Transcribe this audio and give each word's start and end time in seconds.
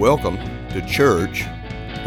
Welcome 0.00 0.38
to 0.70 0.80
Church 0.86 1.44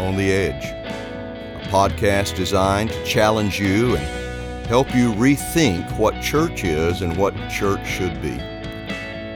on 0.00 0.16
the 0.16 0.32
Edge, 0.32 0.64
a 0.64 1.68
podcast 1.68 2.34
designed 2.34 2.90
to 2.90 3.04
challenge 3.04 3.60
you 3.60 3.94
and 3.94 4.66
help 4.66 4.92
you 4.92 5.12
rethink 5.12 5.96
what 5.96 6.20
church 6.20 6.64
is 6.64 7.02
and 7.02 7.16
what 7.16 7.36
church 7.48 7.86
should 7.86 8.20
be. 8.20 8.36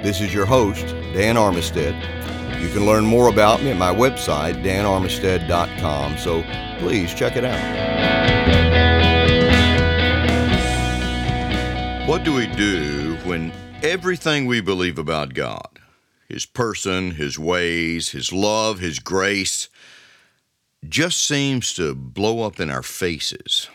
This 0.03 0.21
is 0.21 0.35
your 0.35 0.45
host, 0.45 0.85
Dan 1.15 1.37
Armistead. 1.37 1.95
You 2.61 2.69
can 2.71 2.85
learn 2.85 3.07
more 3.07 3.29
about 3.29 3.63
me 3.63 3.71
at 3.71 3.77
my 3.77 3.95
website, 3.95 4.61
danarmistead.com, 4.65 6.19
so 6.19 6.43
please 6.81 7.15
check 7.15 7.37
it 7.37 7.45
out. 7.45 7.79
What 12.09 12.25
do 12.25 12.35
we 12.35 12.49
do 12.49 13.17
when 13.23 13.53
everything 13.85 14.47
we 14.47 14.61
believe 14.61 14.99
about 14.99 15.33
God, 15.33 15.79
His 16.29 16.45
person, 16.45 17.13
His 17.13 17.39
ways, 17.39 18.11
His 18.11 18.33
love, 18.33 18.81
His 18.81 18.99
grace, 18.99 19.69
just 20.87 21.23
seems 21.23 21.75
to 21.75 21.95
blow 21.95 22.43
up 22.43 22.61
in 22.61 22.71
our 22.71 22.83
faces? 22.83 23.69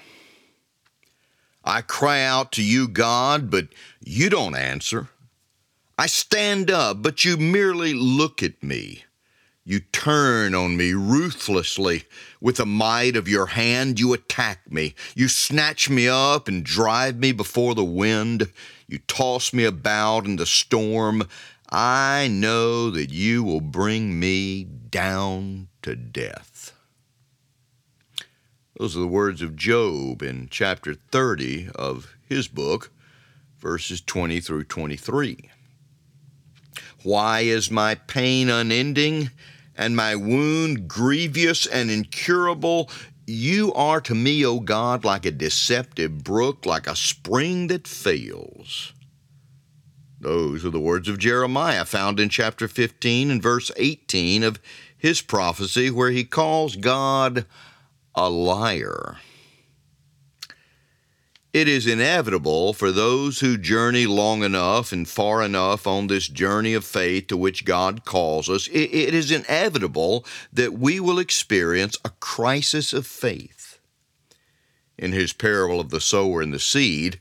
I 1.64 1.82
cry 1.82 2.22
out 2.24 2.52
to 2.54 2.64
you, 2.64 2.88
God, 2.88 3.50
but 3.50 3.68
you 4.04 4.30
don't 4.30 4.56
answer. 4.56 5.10
I 5.98 6.08
stand 6.08 6.70
up, 6.70 7.02
but 7.02 7.24
you 7.24 7.38
merely 7.38 7.94
look 7.94 8.44
at 8.44 8.62
me. 8.62 9.04
You 9.66 9.80
turn 9.80 10.54
on 10.54 10.76
me 10.76 10.92
ruthlessly. 10.92 12.04
With 12.42 12.58
the 12.58 12.66
might 12.66 13.16
of 13.16 13.30
your 13.30 13.46
hand, 13.46 13.98
you 13.98 14.12
attack 14.12 14.70
me. 14.70 14.94
You 15.16 15.30
snatch 15.30 15.90
me 15.90 16.08
up 16.10 16.50
and 16.50 16.66
drive 16.66 17.16
me 17.16 17.32
before 17.32 17.74
the 17.74 17.84
wind. 17.84 18.52
You 18.88 18.98
toss 19.08 19.54
me 19.54 19.64
about 19.64 20.26
in 20.26 20.36
the 20.36 20.46
storm. 20.46 21.30
I 21.76 22.28
know 22.28 22.92
that 22.92 23.10
you 23.10 23.44
will 23.44 23.60
bring 23.60 24.20
me 24.20 24.64
down 24.64 25.70
to 25.82 25.96
death. 25.96 26.72
Those 28.78 28.96
are 28.96 29.00
the 29.00 29.08
words 29.08 29.42
of 29.42 29.56
Job 29.56 30.22
in 30.22 30.50
chapter 30.52 30.94
30 30.94 31.70
of 31.74 32.16
his 32.30 32.48
book, 32.48 32.92
verses 33.58 34.02
20 34.02 34.40
through 34.40 34.66
23. 34.66 35.50
Why 37.02 37.40
is 37.40 37.72
my 37.72 37.96
pain 37.96 38.52
unending 38.52 39.32
and 39.76 39.96
my 39.96 40.16
wound 40.16 40.88
grievous 40.88 41.66
and 41.66 41.90
incurable? 41.90 42.92
You 43.26 43.74
are 43.74 44.00
to 44.02 44.14
me, 44.14 44.46
O 44.46 44.60
God, 44.60 45.04
like 45.04 45.26
a 45.26 45.32
deceptive 45.32 46.24
brook, 46.24 46.68
like 46.68 46.86
a 46.86 46.96
spring 46.96 47.66
that 47.68 47.88
fails. 47.88 48.94
Those 50.24 50.64
are 50.64 50.70
the 50.70 50.80
words 50.80 51.10
of 51.10 51.18
Jeremiah 51.18 51.84
found 51.84 52.18
in 52.18 52.30
chapter 52.30 52.70
15 52.70 53.30
and 53.30 53.44
verse 53.44 53.72
18 53.76 54.44
of 54.44 54.58
his 54.98 55.22
prophecy, 55.22 55.92
where 55.92 56.12
he 56.12 56.24
calls 56.24 56.78
God 56.78 57.46
a 58.16 58.30
liar. 58.30 59.18
It 61.52 61.68
is 61.68 61.86
inevitable 61.86 62.72
for 62.72 62.92
those 62.92 63.42
who 63.42 63.58
journey 63.58 64.06
long 64.08 64.44
enough 64.44 64.94
and 64.94 65.08
far 65.08 65.44
enough 65.44 65.86
on 65.86 66.08
this 66.08 66.30
journey 66.30 66.74
of 66.74 66.86
faith 66.86 67.28
to 67.28 67.36
which 67.36 67.66
God 67.66 68.06
calls 68.06 68.50
us, 68.50 68.68
it 68.70 69.14
is 69.14 69.30
inevitable 69.30 70.26
that 70.54 70.74
we 70.74 71.02
will 71.02 71.20
experience 71.20 71.98
a 72.06 72.10
crisis 72.10 72.94
of 72.94 73.06
faith. 73.06 73.78
In 74.98 75.12
his 75.12 75.34
parable 75.34 75.82
of 75.82 75.90
the 75.90 76.00
sower 76.00 76.42
and 76.42 76.54
the 76.54 76.60
seed, 76.60 77.20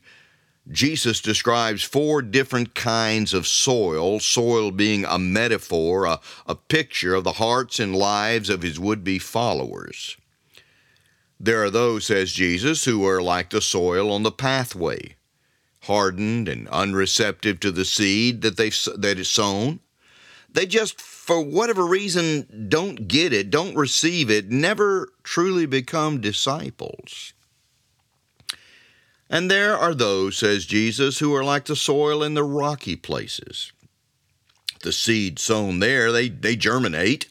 Jesus 0.71 1.21
describes 1.21 1.83
four 1.83 2.23
different 2.23 2.75
kinds 2.75 3.35
of 3.35 3.49
soil, 3.49 4.21
soil 4.21 4.71
being 4.71 5.05
a 5.05 5.19
metaphor, 5.19 6.05
a, 6.05 6.21
a 6.47 6.55
picture 6.55 7.15
of 7.15 7.25
the 7.25 7.33
hearts 7.33 7.81
and 7.81 7.97
lives 7.97 8.49
of 8.49 8.63
his 8.63 8.79
would 8.79 9.03
be 9.03 9.19
followers. 9.19 10.17
There 11.41 11.65
are 11.65 11.71
those, 11.71 12.07
says 12.07 12.33
Jesus, 12.33 12.85
who 12.85 13.05
are 13.05 13.21
like 13.21 13.51
the 13.51 13.61
soil 13.61 14.13
on 14.13 14.23
the 14.23 14.31
pathway, 14.31 15.17
hardened 15.83 16.49
and 16.49 16.69
unreceptive 16.69 17.59
to 17.59 17.73
the 17.73 17.85
seed 17.85 18.43
that 18.43 18.57
they've 18.57 18.79
that 18.97 19.19
is 19.19 19.29
sown. 19.29 19.81
They 20.53 20.67
just, 20.67 21.01
for 21.01 21.43
whatever 21.43 21.85
reason, 21.85 22.69
don't 22.69 23.09
get 23.09 23.33
it, 23.33 23.51
don't 23.51 23.75
receive 23.75 24.31
it, 24.31 24.51
never 24.51 25.09
truly 25.25 25.67
become 25.67 26.21
disciples. 26.21 27.33
And 29.33 29.51
there 29.51 29.79
are 29.79 29.95
those, 29.95 30.37
says 30.37 30.67
Jesus, 30.67 31.21
who 31.21 31.35
are 31.35 31.43
like 31.43 31.65
the 31.65 31.75
soil 31.75 32.23
in 32.23 32.35
the 32.35 32.45
rocky 32.45 32.97
places. 32.97 33.73
The 34.83 34.93
seed 34.93 35.39
sown 35.39 35.79
there, 35.79 36.13
they, 36.13 36.29
they 36.29 36.55
germinate, 36.55 37.29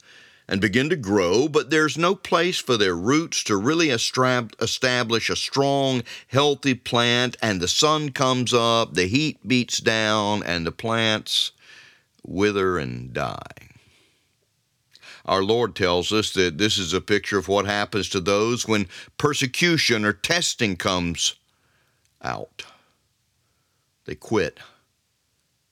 and 0.48 0.60
begin 0.60 0.90
to 0.90 0.96
grow, 0.96 1.48
but 1.48 1.70
there's 1.70 2.00
no 2.00 2.16
place 2.16 2.58
for 2.58 2.76
their 2.76 2.96
roots 2.96 3.44
to 3.44 3.56
really 3.56 3.92
establish 3.92 5.30
a 5.30 5.36
strong, 5.36 6.02
healthy 6.30 6.74
plant, 6.74 7.38
and 7.40 7.62
the 7.62 7.68
sun 7.68 8.10
comes 8.10 8.52
up, 8.52 8.96
the 8.96 9.06
heat 9.06 9.48
beats 9.48 9.78
down, 9.78 10.42
and 10.42 10.66
the 10.66 10.72
plants 10.72 11.52
wither 12.26 12.80
and 12.80 13.14
die. 13.14 13.70
Our 15.26 15.44
Lord 15.44 15.76
tells 15.76 16.12
us 16.12 16.34
that 16.34 16.58
this 16.58 16.80
is 16.80 16.94
a 16.94 17.00
picture 17.00 17.38
of 17.38 17.48
what 17.48 17.68
happens 17.68 18.10
to 18.10 18.20
those 18.20 18.68
when 18.68 18.88
persecution 19.20 20.04
or 20.04 20.14
testing 20.14 20.76
comes 20.78 21.36
out. 22.24 22.66
They 24.06 24.16
quit. 24.16 24.59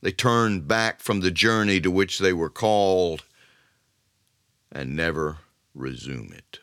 They 0.02 0.12
turn 0.12 0.62
back 0.62 1.02
from 1.02 1.20
the 1.20 1.32
journey 1.32 1.82
to 1.82 1.92
which 1.92 2.20
they 2.20 2.34
were 2.34 2.50
called 2.50 3.24
and 4.72 4.96
never 4.96 5.38
resume 5.74 6.32
it. 6.32 6.60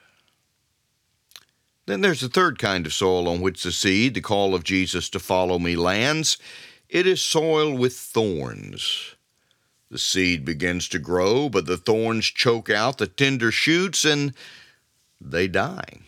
Then 1.86 2.00
there's 2.00 2.20
the 2.20 2.28
third 2.28 2.58
kind 2.58 2.86
of 2.86 2.92
soil 2.92 3.28
on 3.28 3.41
which 3.41 3.62
the 3.62 3.72
seed, 3.72 4.14
the 4.14 4.20
call 4.20 4.54
of 4.54 4.64
Jesus 4.64 5.08
to 5.10 5.20
follow 5.20 5.58
me, 5.58 5.76
lands. 5.76 6.36
It 6.88 7.06
is 7.06 7.20
soil 7.20 7.76
with 7.76 7.94
thorns. 7.94 9.14
The 9.91 9.98
seed 9.98 10.44
begins 10.44 10.88
to 10.88 10.98
grow, 10.98 11.48
but 11.48 11.66
the 11.66 11.76
thorns 11.76 12.26
choke 12.26 12.70
out 12.70 12.98
the 12.98 13.06
tender 13.06 13.53
shoots 13.53 14.04
and 14.04 14.34
they 15.20 15.47
die. 15.47 16.00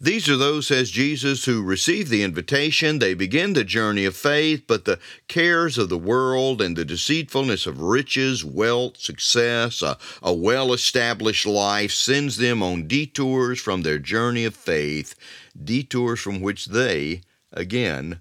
These 0.00 0.28
are 0.28 0.36
those, 0.36 0.66
says 0.66 0.90
Jesus, 0.90 1.44
who 1.44 1.62
receive 1.62 2.08
the 2.08 2.22
invitation. 2.22 2.98
They 2.98 3.14
begin 3.14 3.52
the 3.52 3.64
journey 3.64 4.04
of 4.04 4.16
faith, 4.16 4.64
but 4.66 4.84
the 4.84 4.98
cares 5.28 5.78
of 5.78 5.88
the 5.88 5.98
world 5.98 6.60
and 6.60 6.76
the 6.76 6.84
deceitfulness 6.84 7.66
of 7.66 7.80
riches, 7.80 8.44
wealth, 8.44 8.96
success, 8.96 9.82
a, 9.82 9.96
a 10.22 10.32
well 10.32 10.72
established 10.72 11.46
life 11.46 11.92
sends 11.92 12.36
them 12.36 12.62
on 12.62 12.88
detours 12.88 13.60
from 13.60 13.82
their 13.82 13.98
journey 13.98 14.44
of 14.44 14.54
faith, 14.54 15.14
detours 15.62 16.20
from 16.20 16.40
which 16.40 16.66
they, 16.66 17.22
again, 17.52 18.20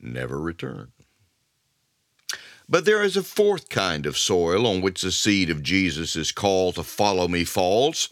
never 0.00 0.40
return. 0.40 0.92
But 2.68 2.84
there 2.84 3.02
is 3.02 3.16
a 3.16 3.22
fourth 3.22 3.68
kind 3.68 4.06
of 4.06 4.16
soil 4.16 4.66
on 4.66 4.80
which 4.80 5.02
the 5.02 5.12
seed 5.12 5.50
of 5.50 5.62
Jesus' 5.62 6.32
call 6.32 6.72
to 6.72 6.82
follow 6.82 7.28
me 7.28 7.44
falls. 7.44 8.08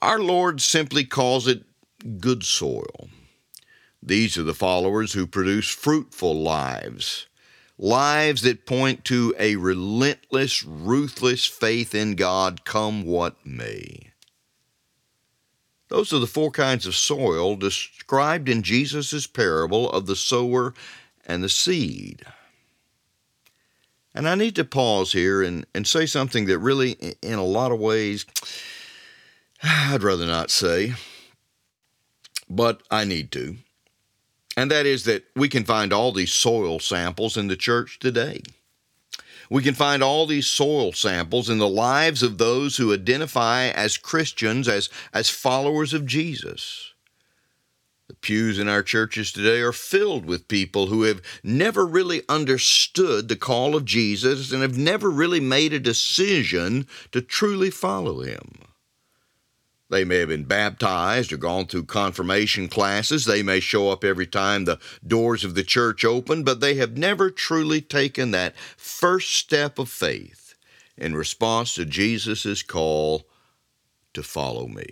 Our 0.00 0.20
Lord 0.20 0.60
simply 0.60 1.04
calls 1.04 1.46
it 1.46 1.64
good 2.20 2.44
soil. 2.44 3.08
These 4.02 4.38
are 4.38 4.42
the 4.42 4.54
followers 4.54 5.12
who 5.12 5.26
produce 5.26 5.68
fruitful 5.68 6.34
lives, 6.34 7.26
lives 7.76 8.42
that 8.42 8.66
point 8.66 9.04
to 9.06 9.34
a 9.38 9.56
relentless, 9.56 10.64
ruthless 10.64 11.44
faith 11.44 11.94
in 11.94 12.14
God, 12.14 12.64
come 12.64 13.04
what 13.04 13.44
may. 13.44 14.12
Those 15.88 16.12
are 16.12 16.18
the 16.18 16.26
four 16.26 16.50
kinds 16.50 16.86
of 16.86 16.94
soil 16.94 17.56
described 17.56 18.48
in 18.48 18.62
Jesus' 18.62 19.26
parable 19.26 19.90
of 19.90 20.06
the 20.06 20.16
sower 20.16 20.72
and 21.26 21.42
the 21.42 21.48
seed. 21.48 22.22
And 24.14 24.28
I 24.28 24.34
need 24.34 24.56
to 24.56 24.64
pause 24.64 25.12
here 25.12 25.42
and, 25.42 25.66
and 25.74 25.86
say 25.86 26.06
something 26.06 26.46
that 26.46 26.58
really, 26.58 26.92
in 27.22 27.38
a 27.38 27.44
lot 27.44 27.70
of 27.70 27.80
ways, 27.80 28.24
I'd 29.62 30.02
rather 30.02 30.26
not 30.26 30.50
say 30.50 30.94
but 32.50 32.82
I 32.90 33.04
need 33.04 33.30
to. 33.32 33.56
And 34.56 34.70
that 34.70 34.84
is 34.84 35.04
that 35.04 35.24
we 35.36 35.48
can 35.48 35.64
find 35.64 35.92
all 35.92 36.12
these 36.12 36.32
soil 36.32 36.80
samples 36.80 37.36
in 37.36 37.46
the 37.46 37.56
church 37.56 37.98
today. 37.98 38.42
We 39.48 39.62
can 39.62 39.74
find 39.74 40.02
all 40.02 40.26
these 40.26 40.46
soil 40.46 40.92
samples 40.92 41.48
in 41.48 41.58
the 41.58 41.68
lives 41.68 42.22
of 42.22 42.38
those 42.38 42.76
who 42.76 42.92
identify 42.92 43.68
as 43.68 43.96
Christians, 43.96 44.68
as, 44.68 44.88
as 45.12 45.30
followers 45.30 45.94
of 45.94 46.06
Jesus. 46.06 46.92
The 48.08 48.14
pews 48.14 48.58
in 48.58 48.68
our 48.68 48.82
churches 48.82 49.32
today 49.32 49.60
are 49.60 49.72
filled 49.72 50.26
with 50.26 50.48
people 50.48 50.88
who 50.88 51.02
have 51.02 51.22
never 51.42 51.86
really 51.86 52.22
understood 52.28 53.28
the 53.28 53.36
call 53.36 53.76
of 53.76 53.84
Jesus 53.84 54.52
and 54.52 54.62
have 54.62 54.76
never 54.76 55.08
really 55.10 55.40
made 55.40 55.72
a 55.72 55.80
decision 55.80 56.86
to 57.12 57.20
truly 57.20 57.70
follow 57.70 58.22
him. 58.22 58.69
They 59.90 60.04
may 60.04 60.18
have 60.18 60.28
been 60.28 60.44
baptized 60.44 61.32
or 61.32 61.36
gone 61.36 61.66
through 61.66 61.84
confirmation 61.86 62.68
classes. 62.68 63.24
They 63.24 63.42
may 63.42 63.58
show 63.58 63.90
up 63.90 64.04
every 64.04 64.26
time 64.26 64.64
the 64.64 64.78
doors 65.04 65.42
of 65.42 65.56
the 65.56 65.64
church 65.64 66.04
open, 66.04 66.44
but 66.44 66.60
they 66.60 66.74
have 66.76 66.96
never 66.96 67.28
truly 67.28 67.80
taken 67.80 68.30
that 68.30 68.56
first 68.76 69.32
step 69.32 69.80
of 69.80 69.88
faith 69.88 70.54
in 70.96 71.16
response 71.16 71.74
to 71.74 71.84
Jesus' 71.84 72.62
call 72.62 73.26
to 74.14 74.22
follow 74.22 74.68
me. 74.68 74.86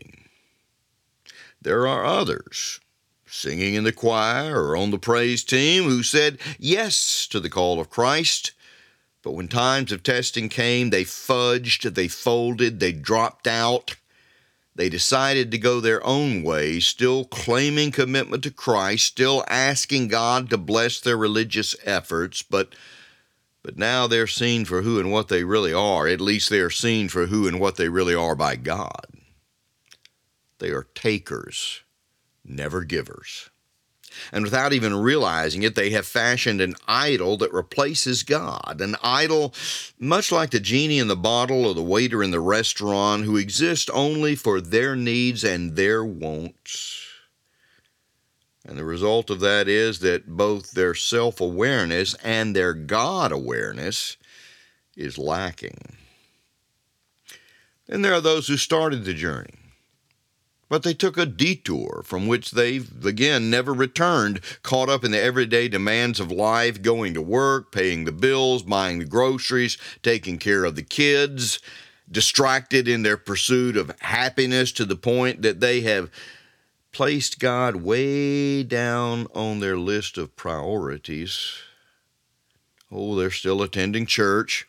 There 1.62 1.86
are 1.86 2.04
others 2.04 2.80
singing 3.24 3.74
in 3.74 3.84
the 3.84 3.92
choir 3.92 4.60
or 4.60 4.76
on 4.76 4.90
the 4.90 4.98
praise 4.98 5.44
team 5.44 5.84
who 5.84 6.02
said 6.02 6.38
yes 6.58 7.28
to 7.28 7.38
the 7.38 7.50
call 7.50 7.78
of 7.78 7.90
Christ. 7.90 8.52
But 9.22 9.32
when 9.32 9.48
times 9.48 9.92
of 9.92 10.02
testing 10.02 10.48
came, 10.48 10.90
they 10.90 11.04
fudged, 11.04 11.94
they 11.94 12.08
folded, 12.08 12.80
they 12.80 12.92
dropped 12.92 13.46
out. 13.46 13.94
They 14.78 14.88
decided 14.88 15.50
to 15.50 15.58
go 15.58 15.80
their 15.80 16.06
own 16.06 16.44
way, 16.44 16.78
still 16.78 17.24
claiming 17.24 17.90
commitment 17.90 18.44
to 18.44 18.52
Christ, 18.52 19.06
still 19.06 19.42
asking 19.48 20.06
God 20.06 20.48
to 20.50 20.56
bless 20.56 21.00
their 21.00 21.16
religious 21.16 21.74
efforts, 21.82 22.42
but 22.42 22.76
but 23.60 23.76
now 23.76 24.06
they're 24.06 24.28
seen 24.28 24.64
for 24.64 24.82
who 24.82 25.00
and 25.00 25.10
what 25.10 25.26
they 25.26 25.42
really 25.42 25.72
are. 25.72 26.06
At 26.06 26.20
least 26.20 26.48
they 26.48 26.60
are 26.60 26.70
seen 26.70 27.08
for 27.08 27.26
who 27.26 27.48
and 27.48 27.58
what 27.58 27.74
they 27.74 27.88
really 27.88 28.14
are 28.14 28.36
by 28.36 28.54
God. 28.54 29.06
They 30.60 30.70
are 30.70 30.86
takers, 30.94 31.82
never 32.44 32.84
givers. 32.84 33.50
And 34.32 34.44
without 34.44 34.72
even 34.72 34.96
realizing 34.96 35.62
it, 35.62 35.74
they 35.74 35.90
have 35.90 36.06
fashioned 36.06 36.60
an 36.60 36.74
idol 36.86 37.36
that 37.38 37.52
replaces 37.52 38.22
God. 38.22 38.80
An 38.80 38.96
idol, 39.02 39.54
much 39.98 40.32
like 40.32 40.50
the 40.50 40.60
genie 40.60 40.98
in 40.98 41.08
the 41.08 41.16
bottle 41.16 41.66
or 41.66 41.74
the 41.74 41.82
waiter 41.82 42.22
in 42.22 42.30
the 42.30 42.40
restaurant, 42.40 43.24
who 43.24 43.36
exist 43.36 43.90
only 43.92 44.34
for 44.34 44.60
their 44.60 44.96
needs 44.96 45.44
and 45.44 45.76
their 45.76 46.04
wants. 46.04 47.04
And 48.66 48.76
the 48.76 48.84
result 48.84 49.30
of 49.30 49.40
that 49.40 49.66
is 49.66 50.00
that 50.00 50.26
both 50.28 50.72
their 50.72 50.94
self 50.94 51.40
awareness 51.40 52.14
and 52.22 52.54
their 52.54 52.74
God 52.74 53.32
awareness 53.32 54.16
is 54.96 55.16
lacking. 55.16 55.78
Then 57.86 58.02
there 58.02 58.12
are 58.12 58.20
those 58.20 58.46
who 58.46 58.58
started 58.58 59.04
the 59.04 59.14
journey 59.14 59.57
but 60.68 60.82
they 60.82 60.94
took 60.94 61.16
a 61.16 61.26
detour 61.26 62.02
from 62.04 62.26
which 62.26 62.50
they've, 62.50 63.04
again, 63.04 63.50
never 63.50 63.72
returned, 63.72 64.40
caught 64.62 64.88
up 64.88 65.04
in 65.04 65.10
the 65.10 65.20
everyday 65.20 65.68
demands 65.68 66.20
of 66.20 66.30
life, 66.30 66.82
going 66.82 67.14
to 67.14 67.22
work, 67.22 67.72
paying 67.72 68.04
the 68.04 68.12
bills, 68.12 68.62
buying 68.62 68.98
the 68.98 69.04
groceries, 69.04 69.78
taking 70.02 70.38
care 70.38 70.64
of 70.64 70.76
the 70.76 70.82
kids, 70.82 71.58
distracted 72.10 72.86
in 72.86 73.02
their 73.02 73.16
pursuit 73.16 73.76
of 73.76 73.98
happiness 74.00 74.72
to 74.72 74.84
the 74.84 74.96
point 74.96 75.42
that 75.42 75.60
they 75.60 75.80
have 75.80 76.10
placed 76.92 77.38
God 77.38 77.76
way 77.76 78.62
down 78.62 79.26
on 79.34 79.60
their 79.60 79.78
list 79.78 80.18
of 80.18 80.36
priorities. 80.36 81.52
Oh, 82.90 83.14
they're 83.16 83.30
still 83.30 83.62
attending 83.62 84.06
church 84.06 84.67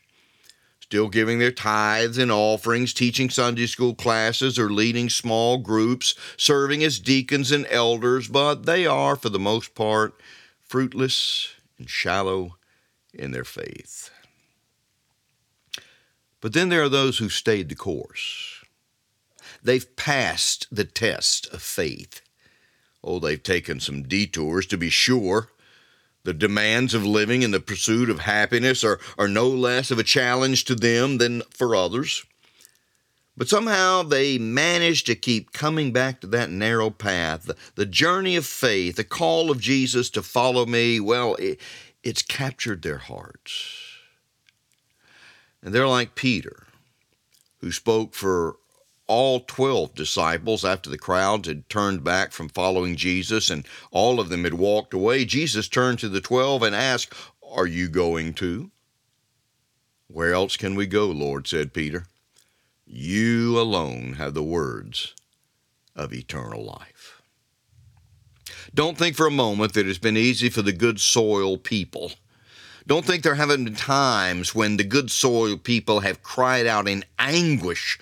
still 0.89 1.07
giving 1.07 1.37
their 1.37 1.51
tithes 1.51 2.17
and 2.17 2.31
offerings, 2.31 2.95
teaching 2.95 3.29
Sunday 3.29 3.67
school 3.67 3.93
classes, 3.93 4.57
or 4.57 4.71
leading 4.71 5.07
small 5.07 5.59
groups, 5.59 6.15
serving 6.35 6.83
as 6.83 6.97
deacons 6.97 7.51
and 7.51 7.67
elders, 7.69 8.27
but 8.27 8.65
they 8.65 8.87
are, 8.87 9.15
for 9.15 9.29
the 9.29 9.37
most 9.37 9.75
part, 9.75 10.19
fruitless 10.65 11.49
and 11.77 11.87
shallow 11.87 12.57
in 13.13 13.29
their 13.29 13.43
faith. 13.43 14.09
But 16.41 16.53
then 16.53 16.69
there 16.69 16.81
are 16.81 16.89
those 16.89 17.19
who 17.19 17.29
stayed 17.29 17.69
the 17.69 17.75
course. 17.75 18.65
They've 19.61 19.95
passed 19.95 20.65
the 20.71 20.85
test 20.85 21.53
of 21.53 21.61
faith. 21.61 22.21
Oh, 23.03 23.19
they've 23.19 23.43
taken 23.43 23.79
some 23.79 24.07
detours 24.07 24.65
to 24.65 24.77
be 24.77 24.89
sure, 24.89 25.49
the 26.29 26.33
demands 26.35 26.93
of 26.93 27.03
living 27.03 27.41
in 27.41 27.49
the 27.49 27.59
pursuit 27.59 28.07
of 28.07 28.19
happiness 28.19 28.83
are, 28.83 28.99
are 29.17 29.27
no 29.27 29.47
less 29.47 29.89
of 29.89 29.97
a 29.97 30.03
challenge 30.03 30.63
to 30.63 30.75
them 30.75 31.17
than 31.17 31.41
for 31.49 31.75
others. 31.75 32.23
But 33.35 33.49
somehow 33.49 34.03
they 34.03 34.37
manage 34.37 35.05
to 35.05 35.15
keep 35.15 35.53
coming 35.53 35.91
back 35.91 36.21
to 36.21 36.27
that 36.27 36.51
narrow 36.51 36.91
path, 36.91 37.45
the, 37.45 37.55
the 37.73 37.87
journey 37.87 38.35
of 38.35 38.45
faith, 38.45 38.97
the 38.97 39.03
call 39.03 39.49
of 39.49 39.59
Jesus 39.59 40.11
to 40.11 40.21
follow 40.21 40.67
me. 40.67 40.99
Well, 40.99 41.33
it, 41.39 41.59
it's 42.03 42.21
captured 42.21 42.83
their 42.83 42.99
hearts. 42.99 43.73
And 45.63 45.73
they're 45.73 45.87
like 45.87 46.13
Peter, 46.13 46.67
who 47.59 47.71
spoke 47.71 48.13
for 48.13 48.57
all 49.09 49.39
12 49.39 49.95
disciples 49.95 50.63
after 50.63 50.87
the 50.87 50.97
crowds 50.97 51.47
had 51.47 51.67
turned 51.67 52.03
back 52.03 52.31
from 52.31 52.47
following 52.47 52.95
Jesus 52.95 53.49
and 53.49 53.67
all 53.89 54.19
of 54.19 54.29
them 54.29 54.43
had 54.43 54.53
walked 54.53 54.93
away, 54.93 55.25
Jesus 55.25 55.67
turned 55.67 55.97
to 55.99 56.09
the 56.09 56.21
12 56.21 56.61
and 56.61 56.75
asked, 56.75 57.11
Are 57.41 57.65
you 57.65 57.89
going 57.89 58.35
too? 58.35 58.69
Where 60.07 60.33
else 60.33 60.55
can 60.57 60.75
we 60.75 60.85
go, 60.85 61.07
Lord? 61.07 61.47
said 61.47 61.73
Peter. 61.73 62.05
You 62.85 63.59
alone 63.59 64.13
have 64.13 64.35
the 64.35 64.43
words 64.43 65.15
of 65.95 66.13
eternal 66.13 66.63
life. 66.63 67.23
Don't 68.75 68.97
think 68.97 69.15
for 69.15 69.25
a 69.25 69.31
moment 69.31 69.73
that 69.73 69.87
it's 69.87 69.97
been 69.97 70.17
easy 70.17 70.49
for 70.49 70.61
the 70.61 70.71
good 70.71 70.99
soil 70.99 71.57
people. 71.57 72.11
Don't 72.85 73.05
think 73.05 73.23
there 73.23 73.35
haven't 73.35 73.63
been 73.63 73.75
times 73.75 74.53
when 74.53 74.77
the 74.77 74.83
good 74.83 75.09
soil 75.09 75.57
people 75.57 76.01
have 76.01 76.21
cried 76.21 76.67
out 76.67 76.87
in 76.87 77.05
anguish 77.17 77.97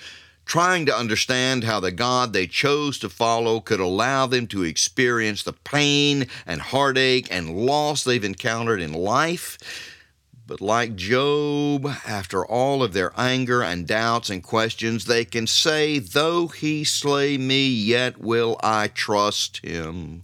trying 0.47 0.85
to 0.85 0.97
understand 0.97 1.65
how 1.65 1.79
the 1.79 1.91
God 1.91 2.33
they 2.33 2.47
chose 2.47 2.97
to 2.99 3.09
follow 3.09 3.59
could 3.59 3.81
allow 3.81 4.25
them 4.25 4.47
to 4.47 4.63
experience 4.63 5.43
the 5.43 5.53
pain 5.53 6.27
and 6.45 6.61
heartache 6.61 7.27
and 7.29 7.55
loss 7.55 8.03
they've 8.03 8.23
encountered 8.23 8.81
in 8.81 8.93
life. 8.93 9.57
But 10.47 10.61
like 10.61 10.95
Job, 10.95 11.85
after 12.07 12.45
all 12.45 12.81
of 12.81 12.93
their 12.93 13.11
anger 13.17 13.61
and 13.61 13.85
doubts 13.85 14.29
and 14.29 14.41
questions, 14.41 15.03
they 15.03 15.25
can 15.25 15.45
say, 15.45 15.99
Though 15.99 16.47
he 16.47 16.85
slay 16.85 17.37
me, 17.37 17.67
yet 17.67 18.17
will 18.17 18.57
I 18.63 18.87
trust 18.87 19.57
him. 19.57 20.23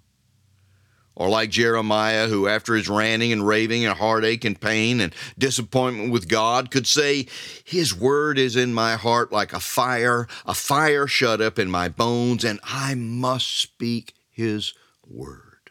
Or 1.15 1.29
like 1.29 1.51
Jeremiah, 1.51 2.27
who 2.27 2.47
after 2.47 2.73
his 2.73 2.89
ranting 2.89 3.31
and 3.31 3.45
raving 3.45 3.85
and 3.85 3.95
heartache 3.95 4.43
and 4.43 4.59
pain 4.59 4.99
and 4.99 5.13
disappointment 5.37 6.11
with 6.11 6.27
God 6.27 6.71
could 6.71 6.87
say, 6.87 7.27
His 7.63 7.95
word 7.95 8.39
is 8.39 8.55
in 8.55 8.73
my 8.73 8.95
heart 8.95 9.31
like 9.31 9.53
a 9.53 9.59
fire, 9.59 10.27
a 10.45 10.55
fire 10.55 11.05
shut 11.05 11.39
up 11.39 11.59
in 11.59 11.69
my 11.69 11.87
bones, 11.87 12.43
and 12.43 12.59
I 12.63 12.95
must 12.95 13.59
speak 13.59 14.15
His 14.29 14.73
word. 15.07 15.69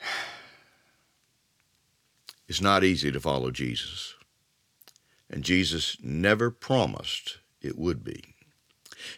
It's 2.48 2.60
not 2.60 2.84
easy 2.84 3.10
to 3.10 3.20
follow 3.20 3.50
Jesus, 3.50 4.14
and 5.30 5.42
Jesus 5.42 5.96
never 6.02 6.50
promised 6.50 7.38
it 7.62 7.78
would 7.78 8.04
be. 8.04 8.31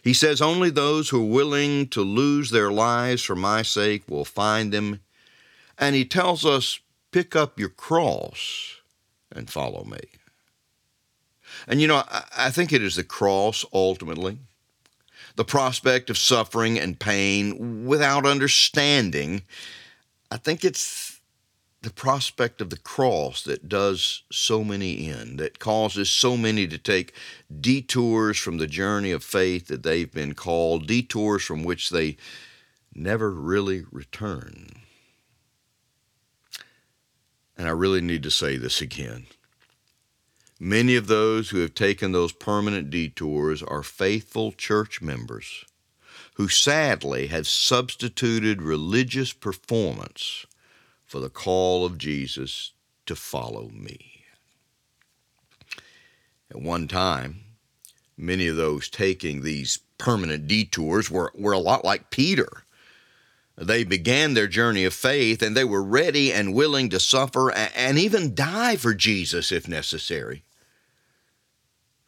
He 0.03 0.13
says, 0.13 0.41
Only 0.41 0.69
those 0.69 1.09
who 1.09 1.21
are 1.21 1.33
willing 1.33 1.87
to 1.89 2.01
lose 2.01 2.49
their 2.49 2.71
lives 2.71 3.23
for 3.23 3.35
my 3.35 3.61
sake 3.61 4.03
will 4.09 4.25
find 4.25 4.71
them. 4.71 5.01
And 5.77 5.95
he 5.95 6.05
tells 6.05 6.45
us, 6.45 6.79
Pick 7.11 7.35
up 7.35 7.59
your 7.59 7.69
cross 7.69 8.81
and 9.31 9.49
follow 9.49 9.83
me. 9.83 9.99
And 11.67 11.81
you 11.81 11.87
know, 11.87 12.03
I, 12.35 12.49
think 12.49 12.73
it 12.73 12.83
is 12.83 12.95
the 12.95 13.03
cross 13.03 13.65
ultimately, 13.73 14.37
the 15.35 15.45
prospect 15.45 16.09
of 16.09 16.17
suffering 16.17 16.79
and 16.79 16.99
pain 16.99 17.85
without 17.85 18.25
understanding. 18.25 19.43
I 20.29 20.37
think 20.37 20.65
it's 20.65 21.04
the 21.85 21.93
prospect 21.93 22.61
of 22.61 22.71
the 22.71 22.79
cross 22.79 23.43
that 23.43 23.69
does 23.69 24.23
so 24.31 24.63
many 24.63 25.07
in, 25.07 25.37
that 25.37 25.59
causes 25.59 26.09
so 26.09 26.35
many 26.35 26.67
to 26.67 26.79
take 26.79 27.13
detours 27.61 28.39
from 28.39 28.57
the 28.57 28.65
journey 28.65 29.11
of 29.11 29.23
faith 29.23 29.67
that 29.67 29.83
they've 29.83 30.11
been 30.11 30.33
called, 30.33 30.87
detours 30.87 31.43
from 31.43 31.63
which 31.63 31.91
they 31.91 32.17
never 32.95 33.29
really 33.29 33.83
return. 33.91 34.67
And 37.55 37.67
I 37.67 37.71
really 37.71 38.01
need 38.01 38.23
to 38.23 38.31
say 38.31 38.57
this 38.57 38.81
again. 38.81 39.27
Many 40.59 40.95
of 40.95 41.05
those 41.05 41.51
who 41.51 41.59
have 41.59 41.75
taken 41.75 42.11
those 42.11 42.31
permanent 42.33 42.89
detours 42.89 43.61
are 43.61 43.83
faithful 43.83 44.51
church 44.53 45.03
members 45.03 45.63
who 46.33 46.47
sadly 46.47 47.27
have 47.27 47.47
substituted 47.47 48.63
religious 48.63 49.33
performance 49.33 50.47
for 51.15 51.21
the 51.21 51.29
call 51.29 51.85
of 51.85 51.97
Jesus 51.97 52.73
to 53.05 53.15
follow 53.15 53.69
me. 53.69 54.25
At 56.51 56.61
one 56.61 56.89
time, 56.89 57.39
many 58.17 58.47
of 58.47 58.57
those 58.57 58.89
taking 58.89 59.41
these 59.41 59.79
permanent 59.97 60.45
detours 60.45 61.09
were, 61.09 61.31
were 61.33 61.53
a 61.53 61.57
lot 61.57 61.85
like 61.85 62.09
Peter. 62.09 62.65
They 63.55 63.85
began 63.85 64.33
their 64.33 64.49
journey 64.49 64.83
of 64.83 64.93
faith 64.93 65.41
and 65.41 65.55
they 65.55 65.63
were 65.63 65.81
ready 65.81 66.33
and 66.33 66.53
willing 66.53 66.89
to 66.89 66.99
suffer 66.99 67.49
and 67.49 67.97
even 67.97 68.35
die 68.35 68.75
for 68.75 68.93
Jesus 68.93 69.53
if 69.53 69.69
necessary. 69.69 70.43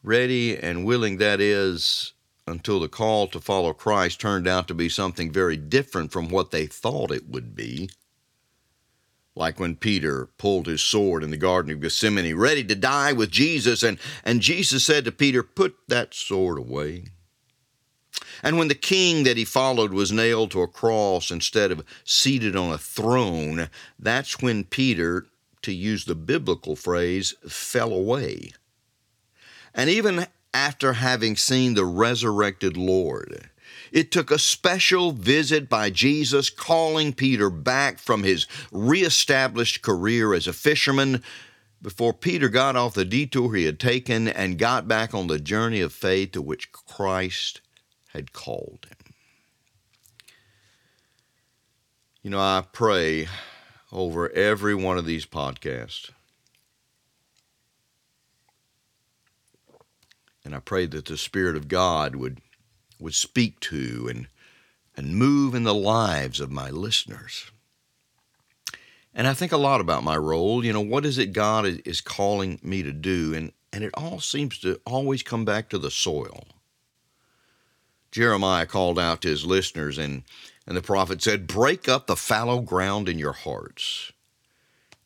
Ready 0.03 0.57
and 0.57 0.83
willing, 0.83 1.15
that 1.15 1.39
is, 1.39 2.11
until 2.45 2.81
the 2.81 2.89
call 2.89 3.27
to 3.27 3.39
follow 3.39 3.71
Christ 3.71 4.19
turned 4.19 4.49
out 4.49 4.67
to 4.67 4.73
be 4.73 4.89
something 4.89 5.31
very 5.31 5.55
different 5.55 6.11
from 6.11 6.27
what 6.27 6.51
they 6.51 6.65
thought 6.65 7.09
it 7.09 7.29
would 7.29 7.55
be. 7.55 7.89
Like 9.37 9.59
when 9.59 9.75
Peter 9.75 10.27
pulled 10.37 10.67
his 10.67 10.81
sword 10.81 11.23
in 11.23 11.31
the 11.31 11.37
Garden 11.37 11.71
of 11.71 11.81
Gethsemane, 11.81 12.35
ready 12.35 12.63
to 12.63 12.75
die 12.75 13.13
with 13.13 13.31
Jesus, 13.31 13.83
and, 13.83 13.99
and 14.23 14.41
Jesus 14.41 14.85
said 14.85 15.05
to 15.05 15.11
Peter, 15.11 15.43
Put 15.43 15.75
that 15.87 16.13
sword 16.13 16.57
away. 16.57 17.05
And 18.43 18.57
when 18.57 18.67
the 18.67 18.75
king 18.75 19.23
that 19.23 19.37
he 19.37 19.45
followed 19.45 19.93
was 19.93 20.11
nailed 20.11 20.51
to 20.51 20.61
a 20.61 20.67
cross 20.67 21.31
instead 21.31 21.71
of 21.71 21.83
seated 22.03 22.55
on 22.55 22.71
a 22.71 22.77
throne, 22.77 23.69
that's 23.97 24.41
when 24.41 24.63
Peter, 24.63 25.25
to 25.61 25.71
use 25.71 26.05
the 26.05 26.15
biblical 26.15 26.75
phrase, 26.75 27.35
fell 27.47 27.93
away. 27.93 28.51
And 29.73 29.89
even 29.89 30.27
after 30.53 30.93
having 30.93 31.35
seen 31.35 31.73
the 31.73 31.85
resurrected 31.85 32.77
Lord, 32.77 33.49
it 33.91 34.11
took 34.11 34.31
a 34.31 34.39
special 34.39 35.11
visit 35.11 35.69
by 35.69 35.89
Jesus 35.89 36.49
calling 36.49 37.13
Peter 37.13 37.49
back 37.49 37.99
from 37.99 38.23
his 38.23 38.47
reestablished 38.71 39.81
career 39.81 40.33
as 40.33 40.47
a 40.47 40.53
fisherman 40.53 41.23
before 41.81 42.13
Peter 42.13 42.49
got 42.49 42.75
off 42.75 42.93
the 42.93 43.05
detour 43.05 43.53
he 43.53 43.65
had 43.65 43.79
taken 43.79 44.27
and 44.27 44.57
got 44.57 44.87
back 44.87 45.13
on 45.13 45.27
the 45.27 45.39
journey 45.39 45.81
of 45.81 45.93
faith 45.93 46.31
to 46.31 46.41
which 46.41 46.71
Christ 46.71 47.61
had 48.09 48.33
called 48.33 48.87
him. 48.89 49.13
You 52.23 52.31
know, 52.31 52.39
I 52.39 52.63
pray 52.73 53.27
over 53.91 54.29
every 54.31 54.75
one 54.75 54.97
of 54.97 55.05
these 55.05 55.25
podcasts. 55.25 56.09
And 60.43 60.55
I 60.55 60.59
pray 60.59 60.85
that 60.87 61.05
the 61.05 61.17
Spirit 61.17 61.55
of 61.55 61.67
God 61.67 62.15
would 62.15 62.41
would 62.99 63.13
speak 63.13 63.59
to 63.61 64.07
and, 64.09 64.27
and 64.95 65.15
move 65.15 65.55
in 65.55 65.63
the 65.63 65.73
lives 65.73 66.39
of 66.39 66.51
my 66.51 66.69
listeners. 66.69 67.51
And 69.13 69.27
I 69.27 69.33
think 69.33 69.51
a 69.51 69.57
lot 69.57 69.81
about 69.81 70.03
my 70.03 70.15
role. 70.15 70.63
You 70.63 70.73
know, 70.73 70.81
what 70.81 71.05
is 71.05 71.17
it 71.17 71.33
God 71.33 71.65
is 71.85 72.01
calling 72.01 72.59
me 72.61 72.83
to 72.83 72.93
do? 72.93 73.33
And, 73.33 73.51
and 73.73 73.83
it 73.83 73.91
all 73.95 74.19
seems 74.19 74.59
to 74.59 74.79
always 74.85 75.23
come 75.23 75.43
back 75.43 75.69
to 75.69 75.79
the 75.79 75.91
soil. 75.91 76.43
Jeremiah 78.11 78.65
called 78.65 78.99
out 78.99 79.21
to 79.21 79.27
his 79.27 79.45
listeners, 79.45 79.97
and, 79.97 80.23
and 80.65 80.77
the 80.77 80.81
prophet 80.81 81.21
said, 81.21 81.47
Break 81.47 81.89
up 81.89 82.07
the 82.07 82.15
fallow 82.15 82.61
ground 82.61 83.09
in 83.09 83.19
your 83.19 83.33
hearts. 83.33 84.11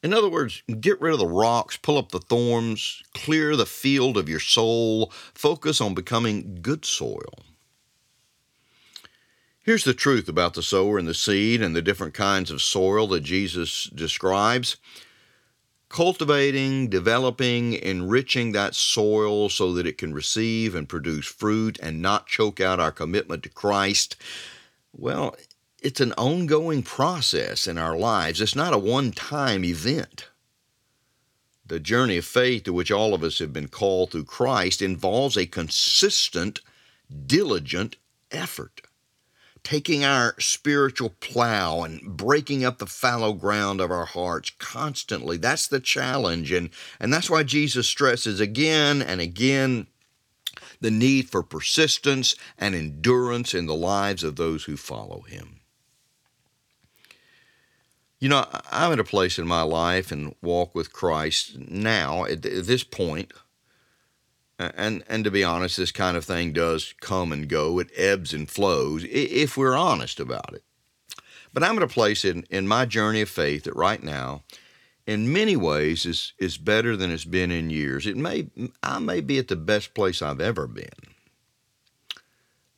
In 0.03 0.13
other 0.13 0.29
words, 0.29 0.63
get 0.79 0.99
rid 0.99 1.13
of 1.13 1.19
the 1.19 1.27
rocks, 1.27 1.77
pull 1.77 1.97
up 1.97 2.11
the 2.11 2.19
thorns, 2.19 3.03
clear 3.13 3.55
the 3.55 3.65
field 3.65 4.17
of 4.17 4.27
your 4.27 4.39
soul, 4.39 5.11
focus 5.33 5.79
on 5.79 5.93
becoming 5.93 6.59
good 6.61 6.85
soil. 6.85 7.33
Here's 9.63 9.83
the 9.83 9.93
truth 9.93 10.27
about 10.27 10.55
the 10.55 10.63
sower 10.63 10.97
and 10.97 11.07
the 11.07 11.13
seed 11.13 11.61
and 11.61 11.75
the 11.75 11.83
different 11.83 12.15
kinds 12.15 12.49
of 12.49 12.63
soil 12.63 13.05
that 13.09 13.21
Jesus 13.21 13.83
describes. 13.93 14.77
Cultivating, 15.87 16.89
developing, 16.89 17.73
enriching 17.73 18.53
that 18.53 18.73
soil 18.73 19.49
so 19.49 19.71
that 19.73 19.85
it 19.85 19.99
can 19.99 20.15
receive 20.15 20.73
and 20.73 20.89
produce 20.89 21.27
fruit 21.27 21.77
and 21.79 22.01
not 22.01 22.25
choke 22.25 22.59
out 22.59 22.79
our 22.79 22.91
commitment 22.91 23.43
to 23.43 23.49
Christ, 23.49 24.15
well, 24.93 25.35
it's 25.79 26.01
an 26.01 26.13
ongoing 26.13 26.81
process 26.81 27.67
in 27.67 27.77
our 27.77 27.95
lives. 27.95 28.41
It's 28.41 28.55
not 28.55 28.73
a 28.73 28.79
one 28.79 29.11
time 29.11 29.63
event. 29.63 30.29
The 31.63 31.79
journey 31.79 32.17
of 32.17 32.25
faith 32.25 32.63
to 32.63 32.73
which 32.73 32.89
all 32.89 33.13
of 33.13 33.23
us 33.23 33.37
have 33.37 33.53
been 33.53 33.67
called 33.67 34.09
through 34.09 34.23
Christ 34.23 34.81
involves 34.81 35.37
a 35.37 35.45
consistent, 35.45 36.61
diligent 37.27 37.97
effort 38.31 38.81
taking 39.63 40.03
our 40.03 40.35
spiritual 40.39 41.13
plow 41.19 41.83
and 41.83 42.17
breaking 42.17 42.65
up 42.65 42.79
the 42.79 42.87
fallow 42.87 43.33
ground 43.33 43.79
of 43.79 43.91
our 43.91 44.05
hearts 44.05 44.51
constantly. 44.57 45.37
That's 45.37 45.67
the 45.67 45.79
challenge. 45.79 46.51
And, 46.51 46.71
and 46.99 47.13
that's 47.13 47.29
why 47.29 47.43
Jesus 47.43 47.87
stresses 47.87 48.39
again 48.39 49.01
and 49.01 49.21
again 49.21 49.87
the 50.79 50.91
need 50.91 51.29
for 51.29 51.43
persistence 51.43 52.35
and 52.57 52.73
endurance 52.73 53.53
in 53.53 53.67
the 53.67 53.75
lives 53.75 54.23
of 54.23 54.35
those 54.35 54.63
who 54.63 54.75
follow 54.75 55.21
him. 55.21 55.59
You 58.19 58.29
know, 58.29 58.45
I'm 58.71 58.91
at 58.91 58.99
a 58.99 59.03
place 59.03 59.39
in 59.39 59.47
my 59.47 59.63
life 59.63 60.11
and 60.11 60.35
walk 60.41 60.75
with 60.75 60.93
Christ 60.93 61.57
now, 61.57 62.25
at 62.25 62.43
this 62.43 62.83
point, 62.83 63.31
and 64.75 65.03
and 65.07 65.23
to 65.23 65.31
be 65.31 65.43
honest, 65.43 65.77
this 65.77 65.91
kind 65.91 66.17
of 66.17 66.25
thing 66.25 66.53
does 66.53 66.93
come 67.01 67.31
and 67.31 67.47
go. 67.47 67.79
It 67.79 67.89
ebbs 67.95 68.33
and 68.33 68.49
flows 68.49 69.05
if 69.09 69.57
we're 69.57 69.75
honest 69.75 70.19
about 70.19 70.53
it. 70.53 70.63
But 71.53 71.63
I'm 71.63 71.77
at 71.77 71.83
a 71.83 71.87
place 71.87 72.23
in, 72.23 72.45
in 72.49 72.67
my 72.67 72.85
journey 72.85 73.21
of 73.21 73.29
faith 73.29 73.65
that 73.65 73.75
right 73.75 74.01
now, 74.01 74.43
in 75.05 75.33
many 75.33 75.55
ways, 75.55 76.05
is 76.05 76.33
is 76.37 76.57
better 76.57 76.95
than 76.95 77.11
it's 77.11 77.25
been 77.25 77.51
in 77.51 77.69
years. 77.69 78.05
It 78.05 78.17
may 78.17 78.47
I 78.83 78.99
may 78.99 79.21
be 79.21 79.37
at 79.37 79.47
the 79.47 79.55
best 79.55 79.93
place 79.93 80.21
I've 80.21 80.41
ever 80.41 80.67
been. 80.67 81.11